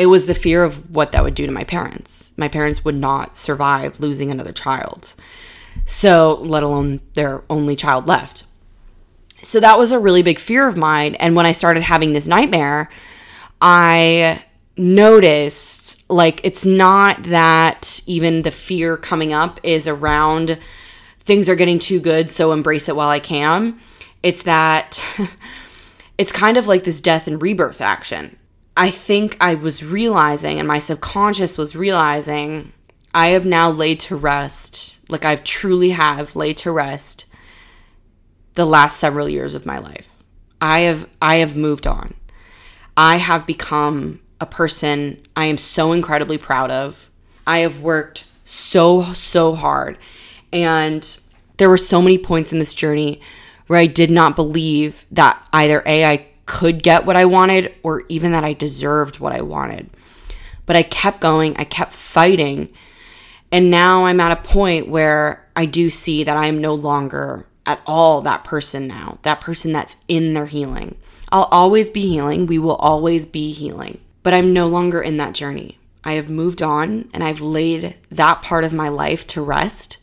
It 0.00 0.06
was 0.06 0.24
the 0.24 0.34
fear 0.34 0.64
of 0.64 0.94
what 0.94 1.12
that 1.12 1.22
would 1.22 1.34
do 1.34 1.44
to 1.44 1.52
my 1.52 1.62
parents. 1.62 2.32
My 2.38 2.48
parents 2.48 2.86
would 2.86 2.94
not 2.94 3.36
survive 3.36 4.00
losing 4.00 4.30
another 4.30 4.50
child. 4.50 5.14
So, 5.84 6.38
let 6.40 6.62
alone 6.62 7.02
their 7.12 7.44
only 7.50 7.76
child 7.76 8.06
left. 8.06 8.44
So 9.42 9.60
that 9.60 9.78
was 9.78 9.92
a 9.92 9.98
really 9.98 10.22
big 10.22 10.38
fear 10.38 10.66
of 10.66 10.76
mine 10.76 11.16
and 11.16 11.36
when 11.36 11.44
I 11.44 11.52
started 11.52 11.82
having 11.82 12.14
this 12.14 12.26
nightmare, 12.26 12.88
I 13.60 14.42
noticed 14.76 16.10
like 16.10 16.40
it's 16.44 16.64
not 16.64 17.22
that 17.24 18.00
even 18.06 18.40
the 18.40 18.50
fear 18.50 18.96
coming 18.96 19.34
up 19.34 19.60
is 19.62 19.86
around 19.86 20.58
things 21.20 21.46
are 21.46 21.56
getting 21.56 21.78
too 21.78 22.00
good, 22.00 22.30
so 22.30 22.52
embrace 22.52 22.88
it 22.88 22.96
while 22.96 23.10
I 23.10 23.20
can. 23.20 23.78
It's 24.22 24.44
that 24.44 25.02
it's 26.18 26.32
kind 26.32 26.56
of 26.56 26.66
like 26.66 26.84
this 26.84 27.02
death 27.02 27.26
and 27.26 27.40
rebirth 27.40 27.82
action. 27.82 28.38
I 28.80 28.90
think 28.90 29.36
I 29.42 29.56
was 29.56 29.84
realizing, 29.84 30.58
and 30.58 30.66
my 30.66 30.78
subconscious 30.78 31.58
was 31.58 31.76
realizing, 31.76 32.72
I 33.12 33.28
have 33.28 33.44
now 33.44 33.68
laid 33.68 34.00
to 34.00 34.16
rest, 34.16 35.00
like 35.10 35.22
I've 35.22 35.44
truly 35.44 35.90
have 35.90 36.34
laid 36.34 36.56
to 36.58 36.72
rest 36.72 37.26
the 38.54 38.64
last 38.64 38.96
several 38.96 39.28
years 39.28 39.54
of 39.54 39.66
my 39.66 39.76
life. 39.76 40.08
I 40.62 40.80
have 40.80 41.06
I 41.20 41.36
have 41.36 41.58
moved 41.58 41.86
on. 41.86 42.14
I 42.96 43.16
have 43.16 43.46
become 43.46 44.22
a 44.40 44.46
person 44.46 45.26
I 45.36 45.44
am 45.44 45.58
so 45.58 45.92
incredibly 45.92 46.38
proud 46.38 46.70
of. 46.70 47.10
I 47.46 47.58
have 47.58 47.80
worked 47.82 48.30
so, 48.46 49.12
so 49.12 49.54
hard. 49.54 49.98
And 50.54 51.20
there 51.58 51.68
were 51.68 51.76
so 51.76 52.00
many 52.00 52.16
points 52.16 52.50
in 52.50 52.58
this 52.58 52.72
journey 52.72 53.20
where 53.66 53.78
I 53.78 53.86
did 53.86 54.10
not 54.10 54.36
believe 54.36 55.04
that 55.10 55.46
either 55.52 55.82
A, 55.84 56.06
I 56.06 56.29
could 56.50 56.82
get 56.82 57.06
what 57.06 57.16
I 57.16 57.24
wanted 57.24 57.74
or 57.82 58.04
even 58.08 58.32
that 58.32 58.44
I 58.44 58.52
deserved 58.52 59.20
what 59.20 59.32
I 59.32 59.40
wanted. 59.40 59.88
But 60.66 60.76
I 60.76 60.82
kept 60.82 61.20
going, 61.20 61.56
I 61.56 61.64
kept 61.64 61.92
fighting. 61.92 62.72
And 63.52 63.70
now 63.70 64.06
I'm 64.06 64.20
at 64.20 64.38
a 64.38 64.42
point 64.42 64.88
where 64.88 65.46
I 65.56 65.66
do 65.66 65.90
see 65.90 66.24
that 66.24 66.36
I 66.36 66.46
am 66.46 66.60
no 66.60 66.74
longer 66.74 67.46
at 67.66 67.82
all 67.86 68.20
that 68.22 68.44
person 68.44 68.86
now, 68.86 69.18
that 69.22 69.40
person 69.40 69.72
that's 69.72 69.96
in 70.08 70.34
their 70.34 70.46
healing. 70.46 70.96
I'll 71.32 71.48
always 71.50 71.90
be 71.90 72.02
healing. 72.08 72.46
We 72.46 72.58
will 72.58 72.76
always 72.76 73.26
be 73.26 73.52
healing 73.52 74.00
but 74.22 74.34
I'm 74.34 74.52
no 74.52 74.66
longer 74.66 75.00
in 75.00 75.16
that 75.16 75.34
journey. 75.34 75.78
I 76.04 76.14
have 76.14 76.30
moved 76.30 76.62
on 76.62 77.08
and 77.12 77.22
I've 77.22 77.40
laid 77.40 77.96
that 78.10 78.42
part 78.42 78.64
of 78.64 78.72
my 78.72 78.88
life 78.88 79.26
to 79.28 79.42
rest. 79.42 79.98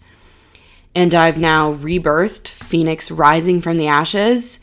And 0.96 1.14
I've 1.14 1.38
now 1.38 1.74
rebirthed, 1.74 2.48
Phoenix 2.48 3.12
rising 3.12 3.62
from 3.62 3.78
the 3.78 3.88
ashes 3.88 4.60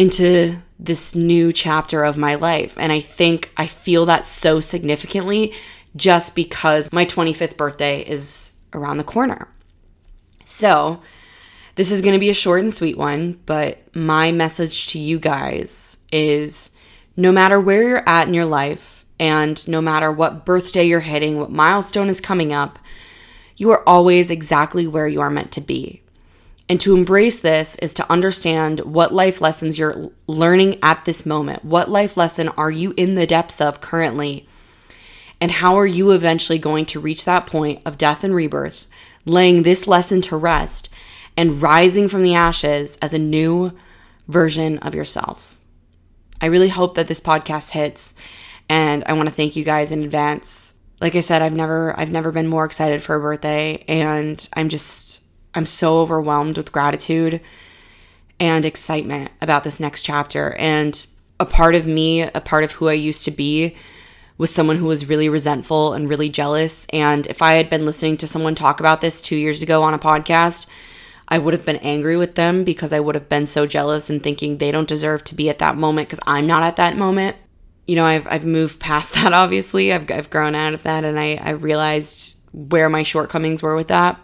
into 0.00 0.56
this 0.78 1.14
new 1.14 1.52
chapter 1.52 2.04
of 2.04 2.16
my 2.16 2.34
life. 2.34 2.74
And 2.78 2.90
I 2.90 3.00
think 3.00 3.52
I 3.58 3.66
feel 3.66 4.06
that 4.06 4.26
so 4.26 4.58
significantly 4.58 5.52
just 5.94 6.34
because 6.34 6.90
my 6.90 7.04
25th 7.04 7.58
birthday 7.58 8.00
is 8.00 8.58
around 8.72 8.96
the 8.96 9.04
corner. 9.04 9.46
So, 10.46 11.02
this 11.74 11.92
is 11.92 12.00
going 12.00 12.14
to 12.14 12.18
be 12.18 12.30
a 12.30 12.34
short 12.34 12.60
and 12.60 12.72
sweet 12.72 12.96
one, 12.96 13.40
but 13.44 13.94
my 13.94 14.32
message 14.32 14.86
to 14.88 14.98
you 14.98 15.18
guys 15.18 15.98
is 16.10 16.70
no 17.14 17.30
matter 17.30 17.60
where 17.60 17.82
you're 17.82 18.08
at 18.08 18.26
in 18.26 18.32
your 18.32 18.46
life 18.46 19.04
and 19.18 19.68
no 19.68 19.82
matter 19.82 20.10
what 20.10 20.46
birthday 20.46 20.84
you're 20.84 21.00
hitting, 21.00 21.38
what 21.38 21.52
milestone 21.52 22.08
is 22.08 22.22
coming 22.22 22.54
up, 22.54 22.78
you 23.56 23.70
are 23.70 23.86
always 23.86 24.30
exactly 24.30 24.86
where 24.86 25.06
you 25.06 25.20
are 25.20 25.28
meant 25.28 25.52
to 25.52 25.60
be. 25.60 25.99
And 26.70 26.80
to 26.82 26.94
embrace 26.94 27.40
this 27.40 27.74
is 27.78 27.92
to 27.94 28.08
understand 28.08 28.78
what 28.80 29.12
life 29.12 29.40
lessons 29.40 29.76
you're 29.76 30.12
learning 30.28 30.78
at 30.84 31.04
this 31.04 31.26
moment. 31.26 31.64
What 31.64 31.90
life 31.90 32.16
lesson 32.16 32.46
are 32.50 32.70
you 32.70 32.94
in 32.96 33.16
the 33.16 33.26
depths 33.26 33.60
of 33.60 33.80
currently? 33.80 34.46
And 35.40 35.50
how 35.50 35.76
are 35.80 35.86
you 35.86 36.12
eventually 36.12 36.60
going 36.60 36.84
to 36.86 37.00
reach 37.00 37.24
that 37.24 37.44
point 37.44 37.82
of 37.84 37.98
death 37.98 38.22
and 38.22 38.32
rebirth, 38.32 38.86
laying 39.24 39.64
this 39.64 39.88
lesson 39.88 40.20
to 40.20 40.36
rest 40.36 40.90
and 41.36 41.60
rising 41.60 42.06
from 42.06 42.22
the 42.22 42.36
ashes 42.36 42.96
as 43.02 43.12
a 43.12 43.18
new 43.18 43.72
version 44.28 44.78
of 44.78 44.94
yourself? 44.94 45.58
I 46.40 46.46
really 46.46 46.68
hope 46.68 46.94
that 46.94 47.08
this 47.08 47.20
podcast 47.20 47.70
hits 47.70 48.14
and 48.68 49.02
I 49.06 49.14
want 49.14 49.28
to 49.28 49.34
thank 49.34 49.56
you 49.56 49.64
guys 49.64 49.90
in 49.90 50.04
advance. 50.04 50.74
Like 51.00 51.16
I 51.16 51.20
said, 51.20 51.42
I've 51.42 51.52
never 51.52 51.98
I've 51.98 52.12
never 52.12 52.30
been 52.30 52.46
more 52.46 52.64
excited 52.64 53.02
for 53.02 53.16
a 53.16 53.20
birthday 53.20 53.82
and 53.88 54.48
I'm 54.54 54.68
just 54.68 55.19
I'm 55.54 55.66
so 55.66 56.00
overwhelmed 56.00 56.56
with 56.56 56.72
gratitude 56.72 57.40
and 58.38 58.64
excitement 58.64 59.30
about 59.40 59.64
this 59.64 59.80
next 59.80 60.02
chapter 60.02 60.54
and 60.54 61.06
a 61.38 61.46
part 61.46 61.74
of 61.74 61.86
me, 61.86 62.22
a 62.22 62.40
part 62.40 62.64
of 62.64 62.72
who 62.72 62.88
I 62.88 62.92
used 62.92 63.24
to 63.24 63.30
be 63.30 63.76
was 64.38 64.50
someone 64.50 64.76
who 64.76 64.86
was 64.86 65.08
really 65.08 65.28
resentful 65.28 65.92
and 65.92 66.08
really 66.08 66.28
jealous. 66.28 66.86
And 66.92 67.26
if 67.26 67.42
I 67.42 67.54
had 67.54 67.68
been 67.68 67.84
listening 67.84 68.16
to 68.18 68.26
someone 68.26 68.54
talk 68.54 68.80
about 68.80 69.00
this 69.00 69.20
two 69.20 69.36
years 69.36 69.62
ago 69.62 69.82
on 69.82 69.92
a 69.92 69.98
podcast, 69.98 70.66
I 71.28 71.38
would 71.38 71.54
have 71.54 71.66
been 71.66 71.76
angry 71.76 72.16
with 72.16 72.34
them 72.34 72.64
because 72.64 72.92
I 72.92 73.00
would 73.00 73.14
have 73.14 73.28
been 73.28 73.46
so 73.46 73.66
jealous 73.66 74.10
and 74.10 74.22
thinking 74.22 74.58
they 74.58 74.70
don't 74.70 74.88
deserve 74.88 75.24
to 75.24 75.34
be 75.34 75.48
at 75.48 75.58
that 75.58 75.76
moment 75.76 76.08
because 76.08 76.20
I'm 76.26 76.46
not 76.46 76.62
at 76.62 76.76
that 76.76 76.96
moment. 76.96 77.36
You 77.86 77.96
know, 77.96 78.04
I've, 78.04 78.26
I've 78.28 78.44
moved 78.44 78.80
past 78.80 79.14
that, 79.16 79.32
obviously. 79.32 79.92
I've, 79.92 80.10
I've 80.10 80.30
grown 80.30 80.54
out 80.54 80.74
of 80.74 80.82
that 80.84 81.04
and 81.04 81.18
I, 81.18 81.34
I 81.36 81.50
realized 81.50 82.36
where 82.52 82.88
my 82.88 83.02
shortcomings 83.02 83.62
were 83.62 83.76
with 83.76 83.88
that. 83.88 84.18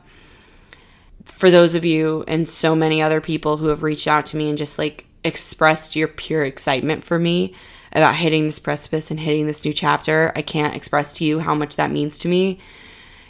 For 1.26 1.50
those 1.50 1.74
of 1.74 1.84
you 1.84 2.24
and 2.26 2.48
so 2.48 2.74
many 2.74 3.02
other 3.02 3.20
people 3.20 3.58
who 3.58 3.66
have 3.66 3.82
reached 3.82 4.08
out 4.08 4.26
to 4.26 4.36
me 4.36 4.48
and 4.48 4.56
just 4.56 4.78
like 4.78 5.06
expressed 5.22 5.94
your 5.94 6.08
pure 6.08 6.44
excitement 6.44 7.04
for 7.04 7.18
me, 7.18 7.54
about 7.96 8.14
hitting 8.14 8.44
this 8.46 8.58
precipice 8.58 9.10
and 9.10 9.18
hitting 9.18 9.46
this 9.46 9.64
new 9.64 9.72
chapter. 9.72 10.32
I 10.36 10.42
can't 10.42 10.76
express 10.76 11.12
to 11.14 11.24
you 11.24 11.38
how 11.38 11.54
much 11.54 11.76
that 11.76 11.90
means 11.90 12.18
to 12.18 12.28
me 12.28 12.60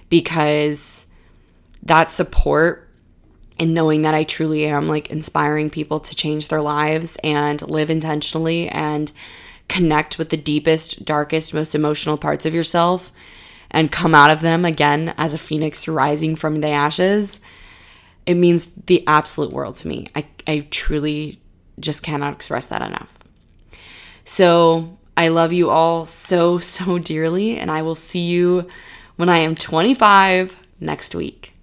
because 0.08 1.06
that 1.82 2.10
support 2.10 2.88
and 3.58 3.72
knowing 3.74 4.02
that 4.02 4.14
I 4.14 4.24
truly 4.24 4.66
am 4.66 4.88
like 4.88 5.10
inspiring 5.10 5.70
people 5.70 6.00
to 6.00 6.14
change 6.14 6.48
their 6.48 6.60
lives 6.60 7.16
and 7.22 7.62
live 7.62 7.90
intentionally 7.90 8.68
and 8.68 9.10
connect 9.68 10.18
with 10.18 10.30
the 10.30 10.36
deepest, 10.36 11.04
darkest, 11.04 11.54
most 11.54 11.74
emotional 11.74 12.18
parts 12.18 12.44
of 12.44 12.54
yourself 12.54 13.12
and 13.70 13.92
come 13.92 14.14
out 14.14 14.30
of 14.30 14.40
them 14.40 14.64
again 14.64 15.14
as 15.16 15.32
a 15.32 15.38
phoenix 15.38 15.88
rising 15.88 16.36
from 16.36 16.60
the 16.60 16.68
ashes. 16.68 17.40
It 18.26 18.34
means 18.34 18.66
the 18.86 19.06
absolute 19.06 19.52
world 19.52 19.76
to 19.76 19.88
me. 19.88 20.08
I, 20.14 20.26
I 20.46 20.66
truly 20.70 21.40
just 21.78 22.02
cannot 22.02 22.34
express 22.34 22.66
that 22.66 22.82
enough. 22.82 23.12
So 24.24 24.98
I 25.16 25.28
love 25.28 25.52
you 25.52 25.70
all 25.70 26.04
so, 26.06 26.58
so 26.58 26.98
dearly, 26.98 27.58
and 27.58 27.70
I 27.70 27.82
will 27.82 27.94
see 27.94 28.26
you 28.26 28.68
when 29.16 29.28
I 29.28 29.38
am 29.38 29.54
25 29.54 30.56
next 30.80 31.14
week. 31.14 31.55